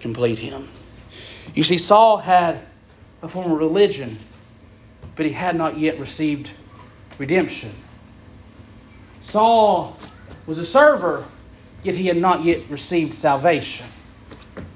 complete 0.00 0.38
him. 0.38 0.68
You 1.54 1.64
see, 1.64 1.78
Saul 1.78 2.18
had 2.18 2.60
a 3.22 3.28
form 3.28 3.52
of 3.52 3.58
religion, 3.58 4.18
but 5.16 5.24
he 5.24 5.32
had 5.32 5.56
not 5.56 5.78
yet 5.78 5.98
received 5.98 6.50
redemption. 7.16 7.72
Saul 9.30 9.96
was 10.46 10.58
a 10.58 10.66
server, 10.66 11.24
yet 11.82 11.94
he 11.94 12.06
had 12.06 12.16
not 12.16 12.44
yet 12.44 12.68
received 12.70 13.14
salvation. 13.14 13.86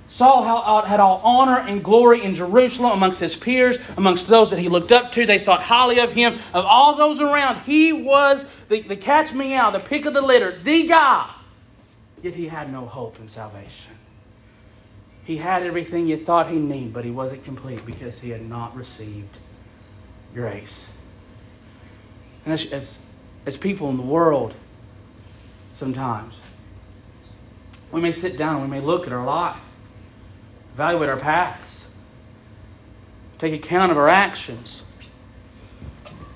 Saul 0.09 0.45
uh, 0.45 0.85
had 0.85 1.01
all 1.01 1.23
honor 1.25 1.59
and 1.59 1.83
glory 1.83 2.23
in 2.23 2.35
Jerusalem 2.35 2.93
amongst 2.93 3.19
his 3.19 3.35
peers, 3.35 3.79
amongst 3.97 4.29
those 4.29 4.51
that 4.51 4.59
he 4.59 4.69
looked 4.69 4.93
up 4.93 5.13
to. 5.13 5.25
They 5.25 5.39
thought 5.39 5.63
highly 5.63 6.01
of 6.01 6.13
him. 6.13 6.35
Of 6.53 6.67
all 6.67 6.97
those 6.97 7.23
around, 7.23 7.61
he 7.61 7.95
was 7.95 8.45
the, 8.69 8.83
the 8.83 8.97
catch 8.97 9.33
me 9.33 9.55
out, 9.55 9.73
the 9.73 9.81
pick 9.81 10.05
of 10.05 10.13
the 10.13 10.21
litter, 10.21 10.59
the 10.63 10.87
guy. 10.87 11.35
Yet 12.23 12.35
he 12.35 12.47
had 12.47 12.71
no 12.71 12.85
hope 12.85 13.19
in 13.21 13.29
salvation. 13.29 13.93
He 15.25 15.39
had 15.39 15.63
everything 15.63 16.07
you 16.09 16.19
thought 16.19 16.49
he 16.49 16.59
needed, 16.59 16.93
but 16.93 17.07
he 17.07 17.11
wasn't 17.11 17.45
complete 17.45 17.85
because 17.87 18.19
he 18.19 18.29
had 18.29 18.47
not 18.47 18.77
received 18.77 19.39
grace. 20.35 20.87
And 22.45 22.53
as, 22.53 22.67
as 22.67 22.99
as 23.47 23.57
people 23.57 23.91
in 23.91 23.97
the 23.97 24.03
world 24.03 24.55
sometimes. 25.75 26.35
We 27.91 28.01
may 28.01 28.13
sit 28.13 28.37
down 28.39 28.61
and 28.61 28.65
we 28.65 28.71
may 28.71 28.85
look 28.85 29.07
at 29.07 29.13
our 29.13 29.25
life, 29.25 29.61
evaluate 30.75 31.09
our 31.09 31.19
paths, 31.19 31.85
take 33.39 33.53
account 33.53 33.93
of 33.93 33.99
our 33.99 34.09
actions. 34.09 34.83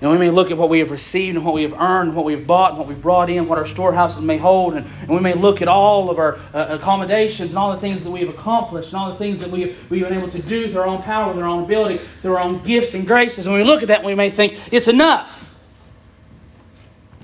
And 0.02 0.10
we 0.10 0.18
may 0.18 0.28
look 0.28 0.50
at 0.50 0.58
what 0.58 0.68
we 0.68 0.80
have 0.80 0.90
received 0.90 1.36
and 1.36 1.44
what 1.44 1.54
we 1.54 1.62
have 1.62 1.72
earned, 1.72 2.14
what 2.14 2.26
we 2.26 2.34
have 2.34 2.46
bought 2.46 2.72
and 2.72 2.78
what 2.78 2.86
we've 2.86 3.00
brought 3.00 3.30
in, 3.30 3.48
what 3.48 3.58
our 3.58 3.66
storehouses 3.66 4.20
may 4.20 4.36
hold, 4.36 4.74
and, 4.74 4.86
and 5.00 5.08
we 5.08 5.20
may 5.20 5.32
look 5.32 5.62
at 5.62 5.68
all 5.68 6.10
of 6.10 6.18
our 6.18 6.38
uh, 6.52 6.66
accommodations 6.68 7.48
and 7.48 7.58
all 7.58 7.72
the 7.72 7.80
things 7.80 8.04
that 8.04 8.10
we 8.10 8.20
have 8.20 8.28
accomplished 8.28 8.88
and 8.88 8.98
all 8.98 9.10
the 9.10 9.16
things 9.16 9.40
that 9.40 9.50
we 9.50 9.62
have, 9.62 9.90
we've 9.90 10.02
been 10.02 10.12
able 10.12 10.28
to 10.28 10.42
do 10.42 10.70
through 10.70 10.80
our 10.82 10.86
own 10.86 11.02
power, 11.02 11.32
through 11.32 11.42
our 11.42 11.48
own 11.48 11.64
ability, 11.64 11.98
through 12.20 12.36
our 12.36 12.42
own 12.42 12.62
gifts 12.62 12.92
and 12.92 13.06
graces. 13.06 13.46
And 13.46 13.54
when 13.54 13.62
we 13.62 13.66
look 13.66 13.80
at 13.80 13.88
that, 13.88 14.04
we 14.04 14.14
may 14.14 14.28
think 14.28 14.60
it's 14.70 14.88
enough. 14.88 15.35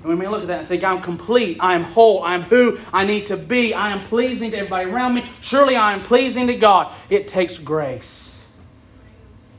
And 0.03 0.11
we 0.11 0.17
may 0.17 0.27
look 0.27 0.43
at 0.43 0.49
that 0.49 0.59
and 0.61 0.69
think, 0.69 0.83
I'm 0.83 1.01
complete, 1.01 1.59
I 1.61 1.75
am 1.75 1.85
whole, 1.85 2.25
I 2.25 2.35
am 2.35 2.43
who 2.43 2.79
I 2.93 3.05
need 3.05 3.27
to 3.27 3.37
be, 3.37 3.73
I 3.73 3.91
am 3.91 4.01
pleasing 4.01 4.51
to 4.51 4.57
everybody 4.57 4.91
around 4.91 5.15
me. 5.15 5.25
Surely 5.41 5.77
I 5.77 5.93
am 5.93 6.03
pleasing 6.03 6.49
to 6.49 6.55
God. 6.55 6.93
It 7.09 7.29
takes 7.29 7.57
grace 7.59 8.41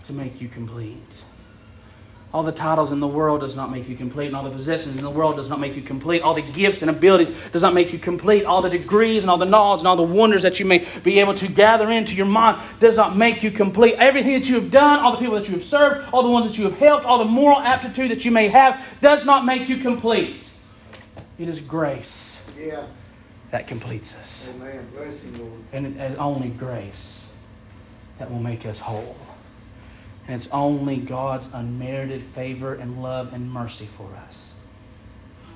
to 0.06 0.13
make 0.13 0.41
you 0.41 0.49
complete. 0.49 1.23
All 2.34 2.41
the 2.41 2.52
titles 2.52 2.91
in 2.91 3.00
the 3.00 3.08
world 3.08 3.41
does 3.41 3.56
not 3.56 3.69
make 3.72 3.88
you 3.88 3.96
complete, 3.96 4.26
and 4.26 4.36
all 4.36 4.43
the 4.43 4.50
possessions 4.50 4.98
in 4.98 5.04
the 5.04 5.10
world 5.10 5.36
does 5.36 5.50
not 5.50 5.60
make 5.60 5.76
you 5.76 5.84
complete. 5.84 6.24
All 6.24 6.34
the 6.34 6.41
gifts 6.41 6.82
and 6.82 6.89
abilities 6.89 7.30
does 7.52 7.62
not 7.62 7.76
make 7.76 7.93
you 7.93 8.00
complete. 8.00 8.43
All 8.46 8.63
the 8.63 8.72
degrees 8.72 9.22
and 9.22 9.30
all 9.30 9.38
the 9.38 9.46
knowledge 9.46 9.82
and 9.82 9.88
all 9.88 9.96
the 9.96 10.02
wonders 10.02 10.41
that 10.41 10.60
you 10.60 10.65
may 10.65 10.84
be 11.04 11.19
able 11.19 11.36
to 11.36 11.48
gather 11.48 11.91
into 11.91 12.15
your 12.15 12.26
mind 12.26 12.60
does 12.80 12.96
not 12.96 13.15
make 13.15 13.43
you 13.43 13.52
complete. 13.52 13.93
Everything 14.00 14.34
that 14.34 14.50
you 14.50 14.56
have 14.56 14.72
done, 14.72 15.00
all 15.00 15.12
the 15.12 15.19
people 15.19 15.36
that 15.36 15.48
you 15.48 15.54
have 15.54 15.63
served, 15.63 16.12
all 16.12 16.24
the 16.24 16.30
ones 16.30 16.48
that 16.48 16.58
you 16.58 16.63
have 16.63 16.78
helped, 16.78 17.06
all 17.06 17.19
the 17.19 17.26
moral 17.26 17.60
aptitude 17.60 18.10
that 18.10 18.26
you 18.26 18.32
may 18.32 18.48
have 18.48 18.84
does 19.00 19.24
not 19.26 19.46
make 19.46 19.69
you 19.69 19.78
complete. 19.78 20.43
It 21.38 21.50
is 21.50 21.60
grace 21.60 22.36
yeah. 22.58 22.88
that 23.52 23.67
completes 23.67 24.12
us. 24.15 24.48
Amen. 24.56 24.88
Bless 24.96 25.24
you, 25.24 25.38
Lord. 25.38 25.60
And, 25.72 26.00
and 26.00 26.17
only 26.17 26.50
grace 26.50 27.28
that 28.17 28.32
will 28.32 28.39
make 28.39 28.65
us 28.65 28.80
whole. 28.80 29.15
And 30.28 30.36
it's 30.36 30.48
only 30.52 30.98
God's 30.98 31.48
unmerited 31.54 32.24
favor 32.34 32.76
and 32.76 33.02
love 33.04 33.34
and 33.34 33.52
mercy 33.52 33.88
for 33.98 34.10
us 34.28 34.38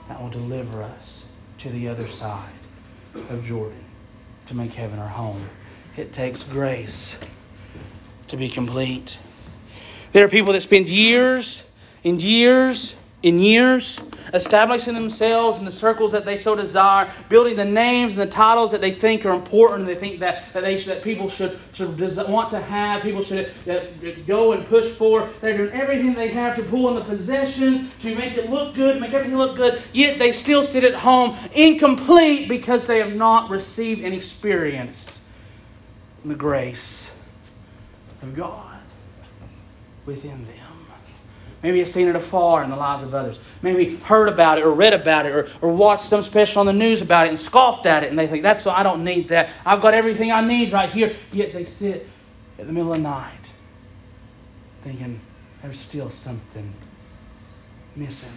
that 0.10 0.22
will 0.22 0.30
deliver 0.30 0.84
us 0.84 1.24
to 1.60 1.70
the 1.70 1.88
other 1.90 2.08
side 2.08 2.50
of 3.30 3.44
Jordan 3.46 3.84
to 4.48 4.56
make 4.56 4.72
heaven 4.72 5.00
our 5.00 5.08
home. 5.08 5.44
It 5.96 6.14
takes 6.14 6.44
grace 6.44 7.18
to 8.28 8.38
be 8.38 8.50
complete. 8.50 9.18
There 10.12 10.26
are 10.26 10.30
people 10.30 10.54
that 10.54 10.62
spend 10.62 10.90
years 10.90 11.64
and 12.04 12.22
years 12.22 12.96
and 13.24 13.44
years, 13.44 14.00
establishing 14.34 14.94
themselves 14.94 15.58
in 15.58 15.66
the 15.66 15.72
circles 15.72 16.12
that 16.12 16.26
they 16.26 16.38
so 16.38 16.56
desire, 16.56 17.12
building 17.30 17.56
the 17.56 17.66
names 17.66 18.13
and 18.13 18.22
the 18.22 18.28
titles 18.28 18.72
that 18.72 18.82
they 18.82 18.92
think 18.92 19.26
are 19.26 19.34
important, 19.34 19.82
and 19.82 19.90
they 19.90 20.00
think 20.00 20.20
that, 20.20 20.44
that, 20.54 20.62
they 20.62 20.78
that 20.84 21.04
people 21.04 21.30
should, 21.30 21.60
should 21.74 22.00
want 22.28 22.52
to 22.52 22.60
have, 22.60 23.02
people 23.02 23.24
should 23.24 23.52
go 24.26 24.54
and 24.54 24.66
push 24.66 24.92
for. 24.94 25.30
They're 25.42 25.58
doing 25.58 25.72
everything 25.72 26.13
they 26.13 26.30
have 26.30 26.56
to 26.58 26.63
pull 26.63 26.90
in 26.90 26.96
the 26.96 27.04
possessions, 27.04 27.92
to 28.02 28.16
make 28.16 28.38
it 28.38 28.50
look 28.50 28.76
good, 28.76 29.00
make 29.02 29.13
everything 29.13 29.38
look 29.38 29.56
good, 29.56 29.82
yet 29.94 30.20
they 30.20 30.32
still 30.32 30.63
sit 30.63 30.84
at 30.84 30.94
home 30.94 31.36
incomplete 31.54 32.50
because 32.50 32.86
they 32.86 33.00
have 33.00 33.13
not 33.13 33.50
received 33.50 34.04
and 34.04 34.13
experienced 34.13 35.20
the 36.26 36.36
grace 36.36 37.12
of 38.22 38.36
God 38.36 38.80
within 40.06 40.46
them. 40.46 40.77
Maybe 41.63 41.80
you've 41.80 41.88
seen 41.88 42.08
it 42.08 42.15
afar 42.15 42.63
in 42.63 42.70
the 42.70 42.76
lives 42.76 43.04
of 43.04 43.15
others. 43.15 43.39
Maybe 43.62 43.96
heard 43.98 44.30
about 44.30 44.60
it 44.60 44.63
or 44.63 44.72
read 44.72 44.93
about 44.93 45.26
it 45.26 45.32
or, 45.32 45.48
or 45.62 45.72
watched 45.72 46.06
some 46.06 46.22
special 46.24 46.60
on 46.60 46.65
the 46.67 46.74
news 46.74 47.02
about 47.02 47.26
it 47.26 47.30
and 47.30 47.39
scoffed 47.39 47.86
at 47.86 48.04
it 48.04 48.10
and 48.10 48.20
they 48.20 48.28
think, 48.28 48.43
that's 48.43 48.63
why 48.63 48.76
I 48.76 48.84
don't 48.84 49.04
need 49.04 49.30
that. 49.30 49.50
I've 49.65 49.82
got 49.82 49.93
everything 49.93 50.32
I 50.32 50.41
need 50.41 50.72
right 50.72 50.91
here. 50.91 51.15
Yet 51.32 51.54
they 51.54 51.65
sit 51.65 52.08
in 52.60 52.67
the 52.67 52.74
middle 52.74 52.93
of 52.93 52.98
the 53.00 53.04
night 53.04 53.34
thinking, 54.84 55.20
there's 55.62 55.80
still 55.80 56.12
something 56.12 56.74
missing. 57.96 58.30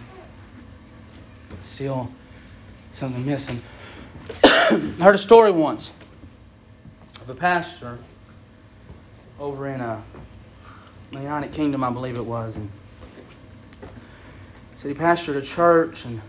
Still 1.63 2.11
something 2.93 3.25
missing. 3.25 3.61
I 4.43 4.95
heard 4.99 5.15
a 5.15 5.19
story 5.19 5.51
once 5.51 5.93
of 7.21 7.29
a 7.29 7.35
pastor 7.35 7.99
over 9.39 9.67
in 9.67 9.79
a, 9.79 9.93
uh, 9.93 10.01
the 11.11 11.21
United 11.21 11.51
Kingdom, 11.53 11.83
I 11.83 11.89
believe 11.89 12.17
it 12.17 12.25
was, 12.25 12.55
and 12.55 12.69
said 14.81 14.89
he 14.89 14.95
pastored 14.95 15.35
a 15.35 15.41
church 15.43 16.05
and 16.05 16.19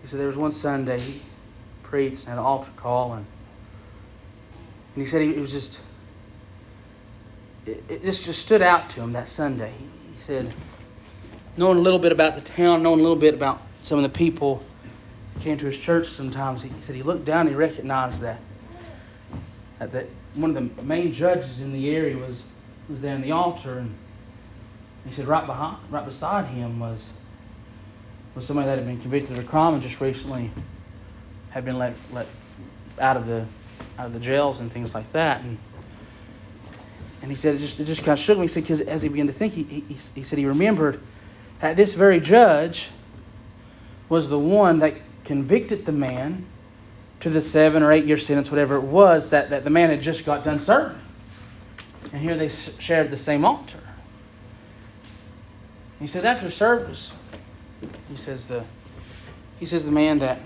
he 0.00 0.06
said 0.06 0.20
there 0.20 0.28
was 0.28 0.36
one 0.36 0.52
Sunday 0.52 1.00
he 1.00 1.20
preached 1.82 2.20
and 2.20 2.28
had 2.28 2.38
an 2.38 2.44
altar 2.44 2.70
call 2.76 3.14
and, 3.14 3.26
and 4.94 5.04
he 5.04 5.10
said 5.10 5.22
he, 5.22 5.30
it 5.30 5.40
was 5.40 5.50
just 5.50 5.80
it, 7.66 7.82
it, 7.88 8.02
just 8.04 8.22
just 8.22 8.40
stood 8.40 8.62
out 8.62 8.90
to 8.90 9.00
him 9.00 9.10
that 9.14 9.28
Sunday. 9.28 9.72
He, 9.76 10.12
he 10.12 10.20
said 10.20 10.54
knowing 11.56 11.78
a 11.78 11.80
little 11.80 11.98
bit 11.98 12.12
about 12.12 12.36
the 12.36 12.42
town, 12.42 12.84
knowing 12.84 13.00
a 13.00 13.02
little 13.02 13.18
bit 13.18 13.34
about 13.34 13.60
some 13.82 13.98
of 13.98 14.04
the 14.04 14.08
people 14.08 14.62
came 15.40 15.58
to 15.58 15.66
his 15.66 15.78
church 15.78 16.10
sometimes. 16.10 16.62
He, 16.62 16.70
said 16.82 16.94
he 16.94 17.02
looked 17.02 17.24
down 17.24 17.40
and 17.40 17.48
he 17.48 17.56
recognized 17.56 18.20
that 18.20 18.38
that 19.80 20.06
one 20.36 20.56
of 20.56 20.76
the 20.76 20.82
main 20.84 21.12
judges 21.12 21.60
in 21.60 21.72
the 21.72 21.90
area 21.90 22.16
was 22.16 22.40
was 22.88 23.00
there 23.00 23.16
in 23.16 23.20
the 23.20 23.32
altar 23.32 23.78
and 23.78 23.92
he 25.06 25.14
said 25.14 25.26
right 25.26 25.46
behind, 25.46 25.78
right 25.90 26.04
beside 26.04 26.46
him 26.46 26.80
was 26.80 27.00
was 28.34 28.46
somebody 28.46 28.66
that 28.66 28.76
had 28.76 28.86
been 28.86 29.00
convicted 29.00 29.38
of 29.38 29.44
a 29.44 29.46
crime 29.46 29.74
and 29.74 29.82
just 29.82 30.00
recently 30.00 30.50
had 31.50 31.64
been 31.64 31.78
let 31.78 31.94
let 32.12 32.26
out 32.98 33.16
of 33.16 33.26
the 33.26 33.46
out 33.98 34.06
of 34.06 34.12
the 34.12 34.20
jails 34.20 34.60
and 34.60 34.70
things 34.70 34.94
like 34.94 35.10
that. 35.12 35.42
And 35.42 35.58
and 37.22 37.30
he 37.30 37.36
said 37.36 37.54
it 37.54 37.58
just 37.58 37.80
it 37.80 37.84
just 37.84 38.02
kind 38.02 38.18
of 38.18 38.18
shook 38.18 38.38
me. 38.38 38.44
He 38.44 38.48
said 38.48 38.62
because 38.64 38.80
as 38.80 39.02
he 39.02 39.08
began 39.08 39.26
to 39.26 39.32
think, 39.32 39.52
he, 39.54 39.62
he 39.62 39.98
he 40.14 40.22
said 40.22 40.38
he 40.38 40.46
remembered 40.46 41.00
that 41.60 41.76
this 41.76 41.94
very 41.94 42.20
judge 42.20 42.88
was 44.08 44.28
the 44.28 44.38
one 44.38 44.80
that 44.80 44.94
convicted 45.24 45.86
the 45.86 45.92
man 45.92 46.46
to 47.20 47.30
the 47.30 47.40
seven 47.40 47.82
or 47.82 47.92
eight 47.92 48.04
year 48.04 48.18
sentence, 48.18 48.50
whatever 48.50 48.76
it 48.76 48.82
was, 48.82 49.30
that, 49.30 49.50
that 49.50 49.64
the 49.64 49.70
man 49.70 49.90
had 49.90 50.02
just 50.02 50.24
got 50.24 50.44
done 50.44 50.60
serving. 50.60 51.00
And 52.12 52.22
here 52.22 52.36
they 52.36 52.50
shared 52.78 53.10
the 53.10 53.16
same 53.16 53.44
altar. 53.44 53.80
He 56.00 56.06
says 56.06 56.24
after 56.24 56.50
service, 56.50 57.12
he 58.08 58.16
says 58.16 58.46
the 58.46 58.64
he 59.58 59.66
says 59.66 59.84
the 59.84 59.92
man 59.92 60.18
that 60.20 60.40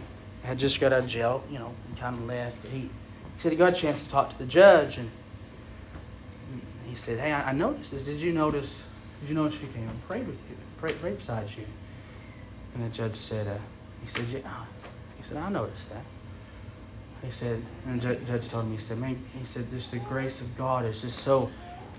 had 0.45 0.59
just 0.59 0.81
got 0.81 0.93
out 0.93 1.01
of 1.01 1.07
jail, 1.07 1.45
you 1.51 1.59
know, 1.59 1.75
kind 1.99 2.17
of 2.17 2.23
left, 2.25 2.63
but 2.63 2.71
he, 2.71 2.79
he 2.79 2.91
said 3.39 3.53
he 3.53 3.59
got 3.59 3.73
a 3.73 3.77
chance 3.77 4.03
to 4.03 4.09
talk 4.11 4.31
to 4.31 4.39
the 4.39 4.47
judge 4.47 4.99
and 4.99 5.11
he 6.87 6.95
said, 6.95 7.19
Hey, 7.19 7.33
I, 7.33 7.51
I 7.51 7.53
noticed 7.53 7.91
this. 7.91 8.03
Did 8.03 8.21
you 8.21 8.33
notice 8.33 8.83
did 9.21 9.29
you 9.29 9.35
notice 9.35 9.59
she 9.59 9.67
came 9.67 9.89
and 9.89 10.01
prayed 10.03 10.27
with 10.27 10.39
you, 10.49 10.57
prayed, 10.79 11.01
prayed 11.01 11.19
beside 11.19 11.49
you? 11.57 11.67
And 12.75 12.85
the 12.85 12.89
judge 12.89 13.17
said, 13.17 13.49
uh, 13.49 13.59
he 14.01 14.07
said, 14.09 14.29
yeah. 14.29 14.65
He 15.17 15.23
said, 15.23 15.37
I 15.37 15.51
noticed 15.51 15.91
that. 15.91 16.05
He 17.23 17.31
said, 17.31 17.63
and 17.85 18.01
the 18.01 18.15
judge 18.17 18.49
told 18.49 18.67
me, 18.67 18.77
he 18.77 18.83
said, 18.83 18.99
man, 18.99 19.23
he 19.39 19.45
said, 19.45 19.71
just 19.71 19.91
the 19.91 19.99
grace 19.99 20.41
of 20.41 20.57
God 20.57 20.87
is 20.87 21.03
just 21.03 21.21
so, 21.21 21.53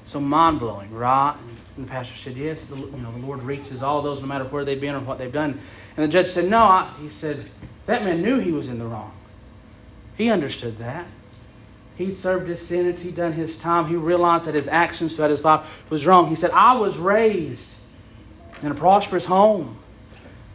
so 0.06 0.20
mind 0.20 0.60
blowing, 0.60 0.92
right? 0.94 1.36
And 1.78 1.86
the 1.86 1.90
pastor 1.90 2.16
said, 2.18 2.36
yes, 2.36 2.62
the, 2.62 2.76
you 2.76 2.98
know, 2.98 3.12
the 3.12 3.26
Lord 3.26 3.44
reaches 3.44 3.84
all 3.84 4.02
those 4.02 4.22
no 4.22 4.28
matter 4.28 4.46
where 4.46 4.66
they've 4.66 4.80
been 4.80 4.96
or 4.96 5.00
what 5.00 5.18
they've 5.18 5.32
done. 5.32 5.60
And 5.96 6.04
the 6.04 6.08
judge 6.08 6.28
said, 6.28 6.46
no. 6.50 6.60
I, 6.60 6.92
he 7.02 7.10
said, 7.10 7.46
that 7.86 8.04
man 8.04 8.22
knew 8.22 8.40
he 8.40 8.52
was 8.52 8.68
in 8.68 8.80
the 8.80 8.86
wrong. 8.86 9.12
He 10.18 10.30
understood 10.30 10.78
that. 10.80 11.06
He'd 11.96 12.18
served 12.18 12.48
his 12.48 12.66
sentence. 12.66 13.02
He'd 13.02 13.16
done 13.16 13.34
his 13.34 13.58
time. 13.58 13.88
He 13.88 13.96
realized 13.96 14.46
that 14.46 14.56
his 14.56 14.68
actions 14.68 15.16
throughout 15.16 15.30
his 15.30 15.46
life 15.46 15.84
was 15.90 16.06
wrong. 16.06 16.28
He 16.28 16.36
said, 16.36 16.52
I 16.52 16.74
was 16.74 16.98
raised 16.98 17.72
in 18.62 18.72
a 18.72 18.76
prosperous 18.76 19.26
home 19.26 19.78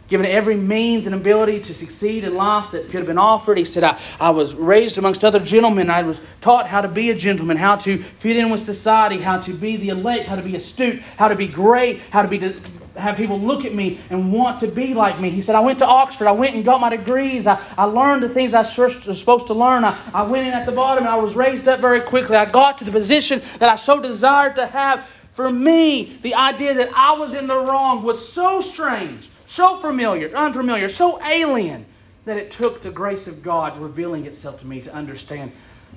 given 0.09 0.27
every 0.27 0.57
means 0.57 1.07
and 1.07 1.15
ability 1.15 1.61
to 1.61 1.75
succeed 1.75 2.25
in 2.25 2.35
life 2.35 2.71
that 2.73 2.85
could 2.85 2.97
have 2.97 3.07
been 3.07 3.19
offered. 3.19 3.59
He 3.59 3.65
said, 3.65 3.85
I, 3.85 3.99
I 4.21 4.31
was 4.31 4.55
raised 4.55 4.99
amongst 4.99 5.25
other 5.25 5.41
gentlemen. 5.41 5.91
I 5.91 6.03
was 6.03 6.21
taught 6.41 6.67
how 6.67 6.81
to 6.81 6.89
be 6.89 7.11
a 7.11 7.15
gentleman, 7.15 7.57
how 7.57 7.77
to 7.77 7.99
fit 7.99 8.37
in 8.37 8.51
with 8.51 8.61
society, 8.61 9.19
how 9.19 9.41
to 9.41 9.53
be 9.53 9.77
the 9.77 9.89
elect, 9.91 10.27
how 10.27 10.37
to 10.37 10.43
be 10.43 10.57
astute, 10.57 11.01
how 11.17 11.29
to 11.29 11.35
be 11.35 11.49
great, 11.49 12.01
how 12.11 12.23
to 12.23 12.29
be 12.29 12.39
to 12.39 12.61
have 12.97 13.17
people 13.17 13.39
look 13.39 13.65
at 13.65 13.75
me 13.75 14.01
and 14.11 14.33
want 14.33 14.61
to 14.61 14.69
be 14.69 14.95
like 14.95 15.21
me. 15.21 15.31
He 15.31 15.43
said, 15.43 15.55
I 15.55 15.61
went 15.61 15.81
to 15.81 15.87
Oxford. 15.87 16.27
I 16.27 16.33
went 16.33 16.55
and 16.55 16.65
got 16.65 16.81
my 16.81 16.89
degrees. 16.89 17.47
I, 17.47 17.63
I 17.77 17.85
learned 17.85 18.23
the 18.23 18.29
things 18.29 18.55
I 18.55 18.63
was 18.63 19.19
supposed 19.19 19.49
to 19.49 19.55
learn. 19.55 19.85
I, 19.85 19.99
I 20.15 20.23
went 20.23 20.47
in 20.47 20.55
at 20.55 20.67
the 20.67 20.73
bottom 20.73 21.05
and 21.05 21.13
I 21.13 21.17
was 21.17 21.35
raised 21.35 21.69
up 21.69 21.81
very 21.81 22.01
quickly. 22.01 22.37
I 22.37 22.47
got 22.47 22.79
to 22.79 22.85
the 22.85 22.93
position 22.93 23.43
that 23.59 23.69
I 23.69 23.77
so 23.77 24.01
desired 24.01 24.57
to 24.57 24.67
have. 24.67 25.07
For 25.35 25.51
me, 25.51 26.19
the 26.23 26.35
idea 26.35 26.73
that 26.73 26.91
I 26.95 27.13
was 27.19 27.35
in 27.35 27.47
the 27.47 27.59
wrong 27.59 28.03
was 28.03 28.27
so 28.27 28.63
strange 28.63 29.29
so 29.57 29.81
familiar, 29.81 30.37
unfamiliar, 30.37 30.87
so 30.87 31.19
alien 31.25 31.87
that 32.27 32.37
it 32.37 32.51
took 32.51 32.83
the 32.83 32.91
grace 32.91 33.27
of 33.27 33.43
God 33.43 33.79
revealing 33.81 34.27
itself 34.27 34.61
to 34.61 34.67
me 34.67 34.83
to 34.83 34.93
understand 34.93 35.51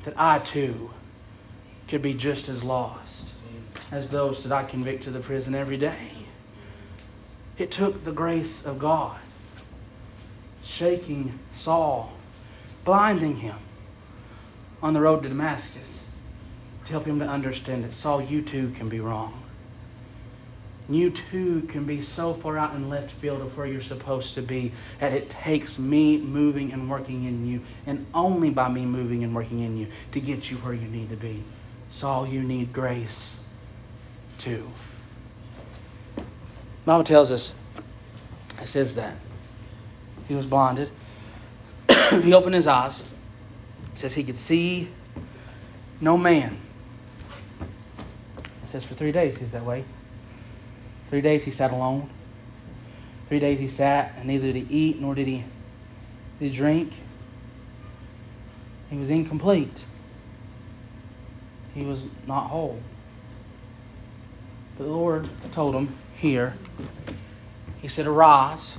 that 0.05 0.13
I 0.15 0.39
too 0.39 0.89
could 1.89 2.01
be 2.01 2.13
just 2.13 2.47
as 2.47 2.63
lost 2.63 3.33
as 3.91 4.09
those 4.09 4.43
that 4.43 4.53
I 4.53 4.63
convict 4.63 5.03
to 5.03 5.11
the 5.11 5.19
prison 5.19 5.55
every 5.55 5.75
day. 5.75 6.09
It 7.57 7.69
took 7.69 8.05
the 8.05 8.13
grace 8.13 8.65
of 8.65 8.79
God 8.79 9.19
shaking 10.63 11.37
Saul, 11.53 12.13
blinding 12.85 13.35
him 13.35 13.57
on 14.81 14.93
the 14.93 15.01
road 15.01 15.23
to 15.23 15.29
Damascus 15.29 15.99
to 16.85 16.91
help 16.93 17.05
him 17.05 17.19
to 17.19 17.27
understand 17.27 17.83
that 17.83 17.91
Saul, 17.91 18.21
you 18.21 18.41
too 18.41 18.71
can 18.77 18.87
be 18.87 19.01
wrong 19.01 19.48
you 20.89 21.11
too 21.11 21.61
can 21.69 21.85
be 21.85 22.01
so 22.01 22.33
far 22.33 22.57
out 22.57 22.73
in 22.73 22.89
left 22.89 23.11
field 23.11 23.41
of 23.41 23.55
where 23.55 23.67
you're 23.67 23.81
supposed 23.81 24.33
to 24.33 24.41
be 24.41 24.71
that 24.99 25.13
it 25.13 25.29
takes 25.29 25.77
me 25.77 26.17
moving 26.17 26.73
and 26.73 26.89
working 26.89 27.25
in 27.25 27.45
you, 27.47 27.61
and 27.85 28.05
only 28.13 28.49
by 28.49 28.67
me 28.67 28.85
moving 28.85 29.23
and 29.23 29.35
working 29.35 29.59
in 29.59 29.77
you 29.77 29.87
to 30.11 30.19
get 30.19 30.49
you 30.49 30.57
where 30.57 30.73
you 30.73 30.87
need 30.87 31.09
to 31.09 31.15
be. 31.15 31.43
Saul, 31.89 32.27
you 32.27 32.41
need 32.41 32.73
grace 32.73 33.35
too. 34.39 34.67
Bible 36.85 37.03
tells 37.03 37.31
us, 37.31 37.53
it 38.59 38.67
says 38.67 38.95
that 38.95 39.15
he 40.27 40.33
was 40.33 40.47
blinded. 40.47 40.89
he 42.23 42.33
opened 42.33 42.55
his 42.55 42.65
eyes. 42.65 42.99
It 43.93 43.99
says 43.99 44.13
he 44.13 44.23
could 44.23 44.37
see 44.37 44.89
no 46.01 46.17
man. 46.17 46.57
It 48.63 48.69
says 48.69 48.83
for 48.83 48.95
three 48.95 49.11
days 49.11 49.37
he's 49.37 49.51
that 49.51 49.65
way. 49.65 49.83
Three 51.09 51.21
days 51.21 51.43
he 51.43 51.51
sat 51.51 51.71
alone. 51.71 52.07
Three 53.27 53.39
days 53.39 53.59
he 53.59 53.67
sat, 53.67 54.13
and 54.17 54.27
neither 54.27 54.47
did 54.47 54.55
he 54.55 54.67
eat 54.69 55.01
nor 55.01 55.15
did 55.15 55.27
he, 55.27 55.43
did 56.39 56.51
he 56.51 56.55
drink. 56.55 56.93
He 58.89 58.97
was 58.97 59.09
incomplete. 59.09 59.83
He 61.73 61.83
was 61.83 62.03
not 62.27 62.47
whole. 62.47 62.79
But 64.77 64.85
the 64.85 64.89
Lord 64.91 65.27
told 65.51 65.75
him 65.75 65.95
here, 66.13 66.53
He 67.81 67.87
said, 67.87 68.07
Arise. 68.07 68.75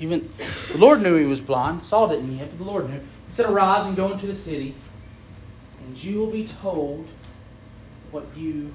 Even 0.00 0.32
the 0.72 0.78
Lord 0.78 1.02
knew 1.02 1.16
he 1.16 1.26
was 1.26 1.40
blind. 1.40 1.82
Saul 1.82 2.08
didn't 2.08 2.36
yet, 2.36 2.48
but 2.50 2.58
the 2.58 2.70
Lord 2.70 2.88
knew. 2.88 3.00
He 3.00 3.32
said, 3.32 3.46
Arise 3.46 3.86
and 3.86 3.96
go 3.96 4.12
into 4.12 4.26
the 4.26 4.34
city, 4.34 4.74
and 5.80 5.96
you 5.96 6.18
will 6.18 6.30
be 6.30 6.46
told 6.46 7.08
what 8.10 8.24
you 8.36 8.72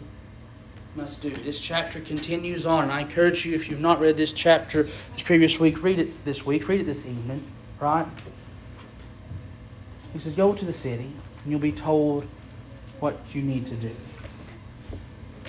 must 0.95 1.21
do. 1.21 1.29
This 1.29 1.60
chapter 1.60 1.99
continues 1.99 2.65
on. 2.65 2.89
I 2.89 3.01
encourage 3.01 3.45
you, 3.45 3.56
if 3.56 3.69
you've 3.69 3.79
not 3.79 3.99
read 3.99 4.17
this 4.17 4.32
chapter 4.32 4.84
this 4.84 5.23
previous 5.23 5.60
week, 5.60 5.82
read 5.82 5.99
it 5.99 6.23
this 6.25 6.45
week, 6.45 6.67
read 6.67 6.82
it 6.82 6.86
this 6.86 7.06
evening, 7.06 7.43
right? 7.79 8.06
He 10.13 10.19
says, 10.19 10.36
Go 10.36 10.53
to 10.53 10.65
the 10.65 10.73
city, 10.73 11.12
and 11.43 11.51
you'll 11.51 11.60
be 11.60 11.71
told 11.71 12.27
what 12.99 13.17
you 13.34 13.41
need 13.41 13.67
to 13.67 13.75
do. 13.75 13.91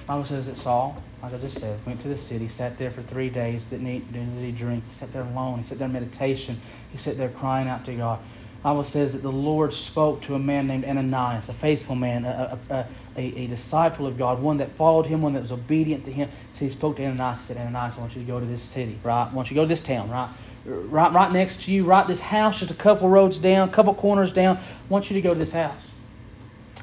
Bible 0.07 0.25
says 0.27 0.47
that 0.47 0.59
Saul, 0.59 1.03
like 1.23 1.33
I 1.33 1.39
just 1.39 1.59
said, 1.59 1.79
went 1.87 2.01
to 2.03 2.09
the 2.09 2.19
city, 2.19 2.49
sat 2.49 2.77
there 2.79 2.91
for 2.91 3.03
three 3.03 3.31
days, 3.31 3.63
didn't 3.65 3.87
eat, 3.87 4.13
didn't 4.13 4.43
eat, 4.45 4.57
drink. 4.57 4.85
He 4.89 4.95
sat 4.95 5.13
there 5.13 5.23
alone. 5.23 5.61
He 5.61 5.69
sat 5.69 5.79
there 5.79 5.87
in 5.87 5.93
meditation. 5.93 6.61
He 6.93 6.99
sat 6.99 7.17
there 7.17 7.31
crying 7.31 7.69
out 7.69 7.87
to 7.87 7.95
God. 7.95 8.19
Bible 8.65 8.85
says 8.85 9.13
that 9.13 9.21
the 9.21 9.31
Lord 9.31 9.75
spoke 9.75 10.23
to 10.23 10.35
a 10.37 10.39
man 10.39 10.67
named 10.67 10.87
Ananias, 10.87 11.51
a 11.51 11.53
faithful 11.53 11.95
man, 11.95 12.25
a, 12.25 12.59
a, 12.71 12.89
a, 13.15 13.43
a, 13.43 13.47
disciple 13.47 14.07
of 14.07 14.17
God, 14.17 14.41
one 14.41 14.57
that 14.57 14.75
followed 14.77 15.05
him, 15.05 15.21
one 15.21 15.35
that 15.35 15.43
was 15.43 15.53
obedient 15.53 16.07
to 16.07 16.11
him. 16.11 16.31
So 16.55 16.65
he 16.65 16.71
spoke 16.71 16.97
to 16.97 17.05
Ananias 17.05 17.41
and 17.41 17.47
said, 17.47 17.57
Ananias, 17.59 17.99
I 17.99 18.01
want 18.01 18.17
you 18.17 18.23
to 18.23 18.27
go 18.27 18.41
to 18.41 18.47
this 18.47 18.63
city, 18.63 18.99
right? 19.05 19.29
I 19.31 19.35
want 19.35 19.51
you 19.51 19.55
to 19.55 19.61
go 19.61 19.65
to 19.65 19.69
this 19.69 19.83
town, 19.83 20.09
right? 20.09 20.31
Right, 20.65 21.13
right 21.13 21.31
next 21.31 21.65
to 21.65 21.73
you, 21.73 21.85
right 21.85 22.09
this 22.09 22.21
house, 22.21 22.61
just 22.61 22.71
a 22.71 22.75
couple 22.75 23.07
roads 23.07 23.37
down, 23.37 23.69
a 23.69 23.73
couple 23.73 23.95
corners 23.95 24.33
down. 24.33 24.57
I 24.57 24.63
want 24.89 25.11
you 25.11 25.15
to 25.17 25.21
go 25.21 25.35
to 25.35 25.39
this 25.39 25.53
house. 25.53 25.83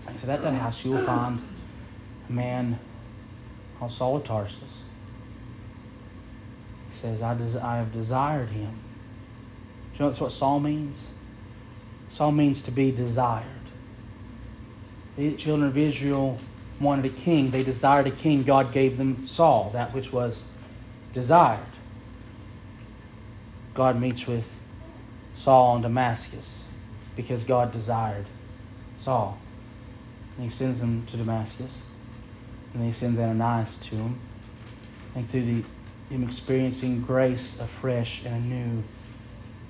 And 0.07 0.19
said, 0.19 0.29
at 0.29 0.43
that 0.43 0.53
house 0.53 0.85
you 0.85 0.91
will 0.91 1.03
find 1.03 1.41
a 2.29 2.31
man 2.31 2.77
called 3.79 3.91
Saul 3.91 4.17
of 4.17 4.23
Tarsus. 4.23 4.55
He 6.91 7.01
says, 7.01 7.23
I, 7.23 7.33
des- 7.33 7.59
I 7.59 7.77
have 7.77 7.91
desired 7.91 8.49
him. 8.49 8.69
Do 8.69 9.97
you 9.97 9.99
know 10.05 10.09
that's 10.09 10.21
what 10.21 10.31
Saul 10.31 10.59
means? 10.59 11.01
Saul 12.13 12.31
means 12.31 12.61
to 12.63 12.71
be 12.71 12.91
desired. 12.91 13.45
The 15.15 15.35
children 15.35 15.69
of 15.69 15.77
Israel 15.77 16.39
wanted 16.79 17.05
a 17.05 17.09
king. 17.15 17.51
They 17.51 17.63
desired 17.63 18.07
a 18.07 18.11
king. 18.11 18.43
God 18.43 18.73
gave 18.73 18.97
them 18.97 19.27
Saul, 19.27 19.71
that 19.73 19.93
which 19.93 20.11
was 20.11 20.43
desired. 21.13 21.59
God 23.73 23.99
meets 23.99 24.27
with 24.27 24.45
Saul 25.37 25.77
in 25.77 25.81
Damascus 25.81 26.63
because 27.15 27.43
God 27.43 27.71
desired 27.71 28.25
Saul. 28.99 29.37
And 30.37 30.49
he 30.49 30.55
sends 30.55 30.79
him 30.79 31.05
to 31.07 31.17
Damascus. 31.17 31.71
And 32.73 32.85
he 32.85 32.93
sends 32.93 33.19
Ananias 33.19 33.77
to 33.89 33.95
him. 33.95 34.19
And 35.15 35.29
through 35.29 35.45
the, 35.45 35.63
him 36.09 36.23
experiencing 36.23 37.01
grace 37.01 37.59
afresh 37.59 38.23
and 38.25 38.35
anew, 38.35 38.83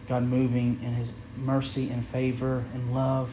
God 0.07 0.23
moving 0.23 0.81
in 0.83 0.93
his 0.93 1.09
mercy 1.37 1.89
and 1.89 2.05
favor 2.07 2.63
and 2.73 2.93
love 2.93 3.29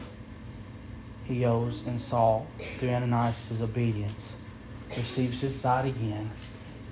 he 1.25 1.45
owes 1.45 1.85
in 1.85 1.99
Saul 1.99 2.47
through 2.79 2.89
Ananias' 2.89 3.61
obedience, 3.61 4.25
receives 4.95 5.39
his 5.41 5.59
sight 5.59 5.85
again. 5.85 6.31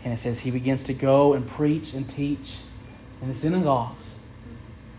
And 0.03 0.13
it 0.13 0.17
says 0.17 0.37
he 0.39 0.51
begins 0.51 0.83
to 0.85 0.93
go 0.93 1.33
and 1.33 1.47
preach 1.47 1.93
and 1.93 2.07
teach 2.07 2.53
in 3.21 3.27
the 3.29 3.33
synagogues 3.33 4.05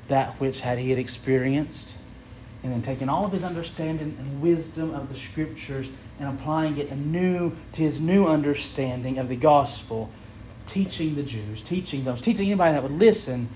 that 0.08 0.40
which 0.40 0.60
had 0.60 0.78
he 0.78 0.90
had 0.90 0.98
experienced, 0.98 1.94
and 2.64 2.72
then 2.72 2.82
taking 2.82 3.08
all 3.08 3.24
of 3.24 3.32
his 3.32 3.44
understanding 3.44 4.16
and 4.18 4.42
wisdom 4.42 4.94
of 4.94 5.08
the 5.12 5.18
scriptures 5.18 5.86
and 6.18 6.28
applying 6.28 6.78
it 6.78 6.90
anew 6.90 7.52
to 7.74 7.82
his 7.82 8.00
new 8.00 8.26
understanding 8.26 9.18
of 9.18 9.28
the 9.28 9.36
gospel, 9.36 10.10
teaching 10.66 11.14
the 11.14 11.22
Jews, 11.22 11.62
teaching 11.62 12.04
those, 12.04 12.20
teaching 12.20 12.46
anybody 12.46 12.72
that 12.72 12.82
would 12.82 12.92
listen 12.92 13.48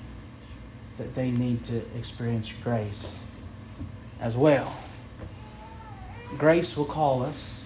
that 0.99 1.15
they 1.15 1.31
need 1.31 1.65
to 1.65 1.83
experience 1.97 2.51
grace 2.63 3.19
as 4.21 4.37
well. 4.37 4.75
Grace 6.39 6.77
will 6.77 6.85
call 6.85 7.23
us, 7.23 7.61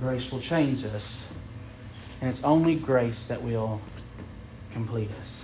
grace 0.00 0.30
will 0.30 0.40
change 0.40 0.84
us, 0.84 1.26
and 2.20 2.30
it's 2.30 2.42
only 2.42 2.74
grace 2.74 3.26
that 3.26 3.42
will 3.42 3.80
complete 4.72 5.10
us 5.10 5.42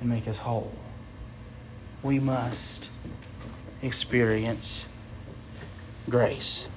and 0.00 0.08
make 0.08 0.28
us 0.28 0.36
whole. 0.36 0.74
We 2.02 2.18
must 2.18 2.90
experience 3.82 4.84
grace. 6.08 6.68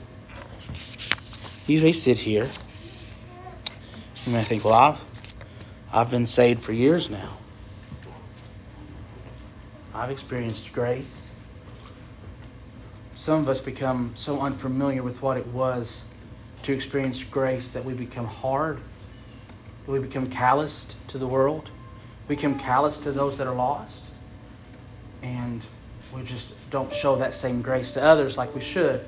You 1.65 1.81
may 1.81 1.91
sit 1.91 2.17
here. 2.17 2.47
You 4.25 4.33
may 4.33 4.43
think, 4.43 4.63
well, 4.63 4.73
I've, 4.73 5.01
I've 5.91 6.09
been 6.09 6.25
saved 6.25 6.61
for 6.61 6.71
years 6.71 7.09
now. 7.09 7.37
I've 9.97 10.11
experienced 10.11 10.71
grace. 10.73 11.27
Some 13.15 13.41
of 13.41 13.49
us 13.49 13.59
become 13.59 14.11
so 14.13 14.39
unfamiliar 14.39 15.01
with 15.01 15.23
what 15.23 15.37
it 15.37 15.47
was 15.47 16.03
to 16.63 16.71
experience 16.71 17.23
grace 17.23 17.69
that 17.69 17.83
we 17.83 17.95
become 17.95 18.27
hard, 18.27 18.79
we 19.87 19.97
become 19.97 20.29
calloused 20.29 20.97
to 21.07 21.17
the 21.17 21.25
world, 21.25 21.71
we 22.27 22.35
become 22.35 22.59
callous 22.59 22.99
to 22.99 23.11
those 23.11 23.39
that 23.39 23.47
are 23.47 23.55
lost, 23.55 24.05
and 25.23 25.65
we 26.13 26.21
just 26.21 26.53
don't 26.69 26.93
show 26.93 27.15
that 27.15 27.33
same 27.33 27.63
grace 27.63 27.93
to 27.93 28.03
others 28.03 28.37
like 28.37 28.53
we 28.53 28.61
should. 28.61 29.03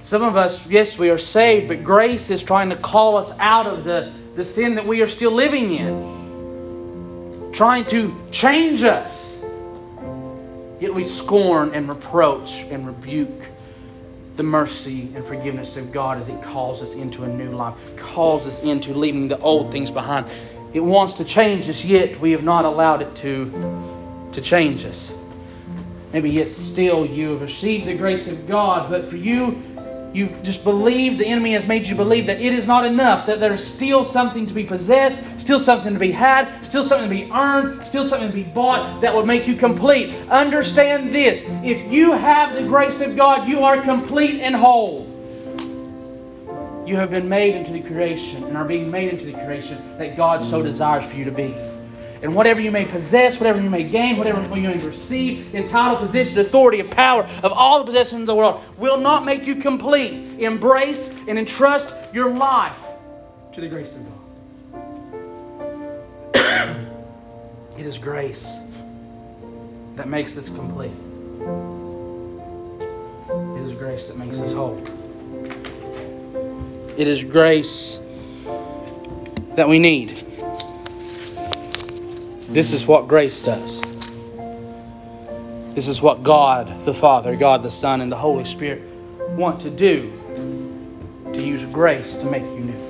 Some 0.00 0.22
of 0.22 0.34
us, 0.36 0.66
yes, 0.66 0.96
we 0.96 1.10
are 1.10 1.18
saved, 1.18 1.68
but 1.68 1.84
grace 1.84 2.30
is 2.30 2.42
trying 2.42 2.70
to 2.70 2.76
call 2.76 3.18
us 3.18 3.30
out 3.38 3.66
of 3.66 3.84
the, 3.84 4.14
the 4.34 4.44
sin 4.46 4.76
that 4.76 4.86
we 4.86 5.02
are 5.02 5.08
still 5.08 5.32
living 5.32 5.74
in, 5.74 7.50
trying 7.52 7.84
to 7.86 8.16
change 8.30 8.82
us. 8.82 9.27
Yet 10.80 10.94
we 10.94 11.04
scorn 11.04 11.74
and 11.74 11.88
reproach 11.88 12.62
and 12.70 12.86
rebuke 12.86 13.46
the 14.36 14.44
mercy 14.44 15.10
and 15.16 15.24
forgiveness 15.24 15.76
of 15.76 15.90
God 15.90 16.18
as 16.18 16.28
it 16.28 16.40
calls 16.42 16.80
us 16.80 16.94
into 16.94 17.24
a 17.24 17.26
new 17.26 17.50
life, 17.50 17.74
calls 17.96 18.46
us 18.46 18.60
into 18.60 18.94
leaving 18.94 19.26
the 19.26 19.38
old 19.40 19.72
things 19.72 19.90
behind. 19.90 20.26
It 20.72 20.80
wants 20.80 21.14
to 21.14 21.24
change 21.24 21.68
us, 21.68 21.84
yet 21.84 22.20
we 22.20 22.30
have 22.32 22.44
not 22.44 22.64
allowed 22.64 23.02
it 23.02 23.14
to, 23.16 24.30
to 24.32 24.40
change 24.40 24.84
us. 24.84 25.12
Maybe 26.12 26.30
yet 26.30 26.52
still 26.52 27.04
you 27.04 27.30
have 27.30 27.40
received 27.42 27.86
the 27.86 27.94
grace 27.94 28.28
of 28.28 28.46
God, 28.46 28.88
but 28.88 29.10
for 29.10 29.16
you, 29.16 29.60
you 30.14 30.28
just 30.42 30.62
believe, 30.62 31.18
the 31.18 31.26
enemy 31.26 31.54
has 31.54 31.66
made 31.66 31.86
you 31.86 31.96
believe 31.96 32.26
that 32.26 32.40
it 32.40 32.54
is 32.54 32.66
not 32.66 32.86
enough, 32.86 33.26
that 33.26 33.40
there's 33.40 33.64
still 33.64 34.04
something 34.04 34.46
to 34.46 34.54
be 34.54 34.64
possessed, 34.64 35.22
still 35.48 35.58
something 35.58 35.94
to 35.94 35.98
be 35.98 36.12
had, 36.12 36.62
still 36.62 36.84
something 36.84 37.08
to 37.08 37.14
be 37.24 37.32
earned, 37.32 37.82
still 37.86 38.04
something 38.04 38.28
to 38.28 38.34
be 38.34 38.42
bought 38.42 39.00
that 39.00 39.14
would 39.14 39.24
make 39.24 39.48
you 39.48 39.56
complete. 39.56 40.14
Understand 40.28 41.14
this 41.14 41.40
if 41.64 41.90
you 41.90 42.12
have 42.12 42.54
the 42.54 42.64
grace 42.64 43.00
of 43.00 43.16
God, 43.16 43.48
you 43.48 43.64
are 43.64 43.80
complete 43.80 44.42
and 44.42 44.54
whole. 44.54 45.06
You 46.86 46.96
have 46.96 47.10
been 47.10 47.30
made 47.30 47.54
into 47.54 47.72
the 47.72 47.80
creation 47.80 48.44
and 48.44 48.58
are 48.58 48.66
being 48.66 48.90
made 48.90 49.10
into 49.10 49.24
the 49.24 49.32
creation 49.32 49.82
that 49.96 50.18
God 50.18 50.44
so 50.44 50.62
desires 50.62 51.10
for 51.10 51.16
you 51.16 51.24
to 51.24 51.32
be. 51.32 51.54
And 52.20 52.34
whatever 52.34 52.60
you 52.60 52.70
may 52.70 52.84
possess, 52.84 53.40
whatever 53.40 53.58
you 53.58 53.70
may 53.70 53.84
gain, 53.84 54.18
whatever 54.18 54.54
you 54.54 54.68
may 54.68 54.76
receive 54.76 55.54
in 55.54 55.66
title, 55.66 55.96
position, 55.96 56.40
authority, 56.40 56.80
and 56.80 56.90
power 56.90 57.22
of 57.42 57.52
all 57.54 57.78
the 57.78 57.86
possessions 57.86 58.20
of 58.20 58.26
the 58.26 58.34
world 58.34 58.62
will 58.76 58.98
not 58.98 59.24
make 59.24 59.46
you 59.46 59.54
complete. 59.54 60.42
Embrace 60.42 61.08
and 61.26 61.38
entrust 61.38 61.94
your 62.12 62.34
life 62.34 62.76
to 63.54 63.62
the 63.62 63.68
grace 63.68 63.94
of 63.94 64.04
God. 64.04 64.17
It 66.34 67.86
is 67.86 67.98
grace 67.98 68.50
that 69.96 70.08
makes 70.08 70.36
us 70.36 70.48
complete. 70.48 70.92
It 73.56 73.62
is 73.62 73.72
grace 73.78 74.06
that 74.06 74.16
makes 74.16 74.38
us 74.38 74.52
whole. 74.52 74.82
It 76.96 77.06
is 77.06 77.22
grace 77.24 77.98
that 79.54 79.68
we 79.68 79.78
need. 79.78 80.10
This 82.48 82.72
is 82.72 82.86
what 82.86 83.08
grace 83.08 83.40
does. 83.40 83.80
This 85.74 85.86
is 85.86 86.02
what 86.02 86.22
God 86.22 86.84
the 86.84 86.94
Father, 86.94 87.36
God 87.36 87.62
the 87.62 87.70
Son, 87.70 88.00
and 88.00 88.10
the 88.10 88.16
Holy 88.16 88.44
Spirit 88.44 88.82
want 89.36 89.60
to 89.60 89.70
do 89.70 90.12
to 91.32 91.40
use 91.40 91.64
grace 91.66 92.16
to 92.16 92.24
make 92.24 92.42
you 92.42 92.60
new. 92.60 92.87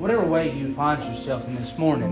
Whatever 0.00 0.24
way 0.24 0.50
you 0.50 0.72
find 0.72 1.04
yourself 1.14 1.46
in 1.46 1.54
this 1.56 1.76
morning, 1.76 2.10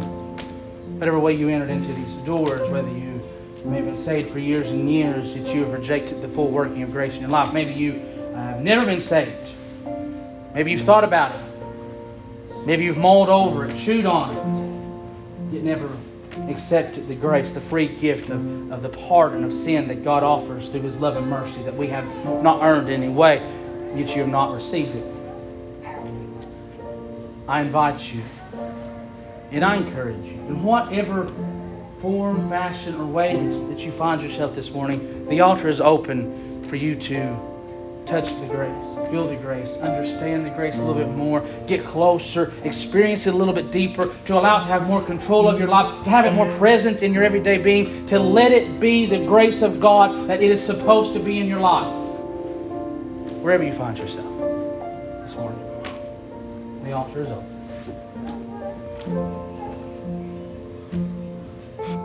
whatever 0.98 1.18
way 1.18 1.32
you 1.32 1.48
entered 1.48 1.70
into 1.70 1.90
these 1.94 2.12
doors, 2.26 2.68
whether 2.68 2.90
you 2.90 3.18
may 3.64 3.76
have 3.76 3.86
been 3.86 3.96
saved 3.96 4.30
for 4.30 4.38
years 4.38 4.68
and 4.68 4.92
years, 4.92 5.32
that 5.32 5.46
you 5.54 5.62
have 5.64 5.72
rejected 5.72 6.20
the 6.20 6.28
full 6.28 6.50
working 6.50 6.82
of 6.82 6.92
grace 6.92 7.14
in 7.14 7.22
your 7.22 7.30
life. 7.30 7.54
Maybe 7.54 7.72
you 7.72 7.94
uh, 7.94 8.36
have 8.36 8.60
never 8.60 8.84
been 8.84 9.00
saved. 9.00 9.32
Maybe 10.52 10.70
you've 10.70 10.82
thought 10.82 11.02
about 11.02 11.34
it. 11.34 11.40
Maybe 12.66 12.84
you've 12.84 12.98
mulled 12.98 13.30
over 13.30 13.64
it, 13.64 13.78
chewed 13.78 14.04
on 14.04 14.36
it, 14.36 15.54
yet 15.54 15.64
never 15.64 15.88
accepted 16.50 17.08
the 17.08 17.14
grace, 17.14 17.52
the 17.52 17.60
free 17.62 17.88
gift 17.88 18.28
of, 18.28 18.70
of 18.70 18.82
the 18.82 18.90
pardon 18.90 19.44
of 19.44 19.54
sin 19.54 19.88
that 19.88 20.04
God 20.04 20.22
offers 20.22 20.68
through 20.68 20.82
His 20.82 20.96
love 20.96 21.16
and 21.16 21.26
mercy 21.26 21.62
that 21.62 21.74
we 21.74 21.86
have 21.86 22.04
not 22.42 22.62
earned 22.62 22.90
in 22.90 23.02
any 23.02 23.10
way, 23.10 23.38
yet 23.94 24.14
you 24.14 24.20
have 24.20 24.28
not 24.28 24.52
received 24.54 24.94
it. 24.94 25.17
I 27.48 27.62
invite 27.62 28.12
you 28.12 28.22
and 29.50 29.64
I 29.64 29.76
encourage 29.76 30.22
you, 30.22 30.32
in 30.32 30.62
whatever 30.62 31.32
form, 32.02 32.50
fashion, 32.50 32.94
or 32.96 33.06
way 33.06 33.34
that 33.70 33.78
you 33.78 33.90
find 33.92 34.20
yourself 34.20 34.54
this 34.54 34.70
morning, 34.70 35.26
the 35.28 35.40
altar 35.40 35.68
is 35.68 35.80
open 35.80 36.66
for 36.68 36.76
you 36.76 36.94
to 36.94 37.34
touch 38.04 38.26
the 38.40 38.46
grace, 38.46 39.10
feel 39.10 39.26
the 39.26 39.36
grace, 39.36 39.74
understand 39.78 40.44
the 40.44 40.50
grace 40.50 40.74
a 40.74 40.82
little 40.82 41.02
bit 41.02 41.08
more, 41.08 41.40
get 41.66 41.82
closer, 41.86 42.52
experience 42.64 43.26
it 43.26 43.32
a 43.32 43.36
little 43.36 43.54
bit 43.54 43.70
deeper, 43.70 44.14
to 44.26 44.34
allow 44.34 44.60
it 44.60 44.64
to 44.64 44.68
have 44.68 44.86
more 44.86 45.02
control 45.02 45.48
of 45.48 45.58
your 45.58 45.68
life, 45.68 46.04
to 46.04 46.10
have 46.10 46.26
it 46.26 46.32
more 46.32 46.50
presence 46.58 47.00
in 47.00 47.14
your 47.14 47.22
everyday 47.22 47.56
being, 47.56 48.04
to 48.04 48.18
let 48.18 48.52
it 48.52 48.78
be 48.78 49.06
the 49.06 49.24
grace 49.24 49.62
of 49.62 49.80
God 49.80 50.28
that 50.28 50.42
it 50.42 50.50
is 50.50 50.62
supposed 50.64 51.14
to 51.14 51.18
be 51.18 51.40
in 51.40 51.46
your 51.46 51.60
life. 51.60 51.94
Wherever 53.40 53.64
you 53.64 53.72
find 53.72 53.98
yourself 53.98 54.37
this 56.88 56.94
morning, 56.94 57.14
the 57.14 57.20
altar 57.20 57.22
is 57.22 57.30
open. 59.06 59.37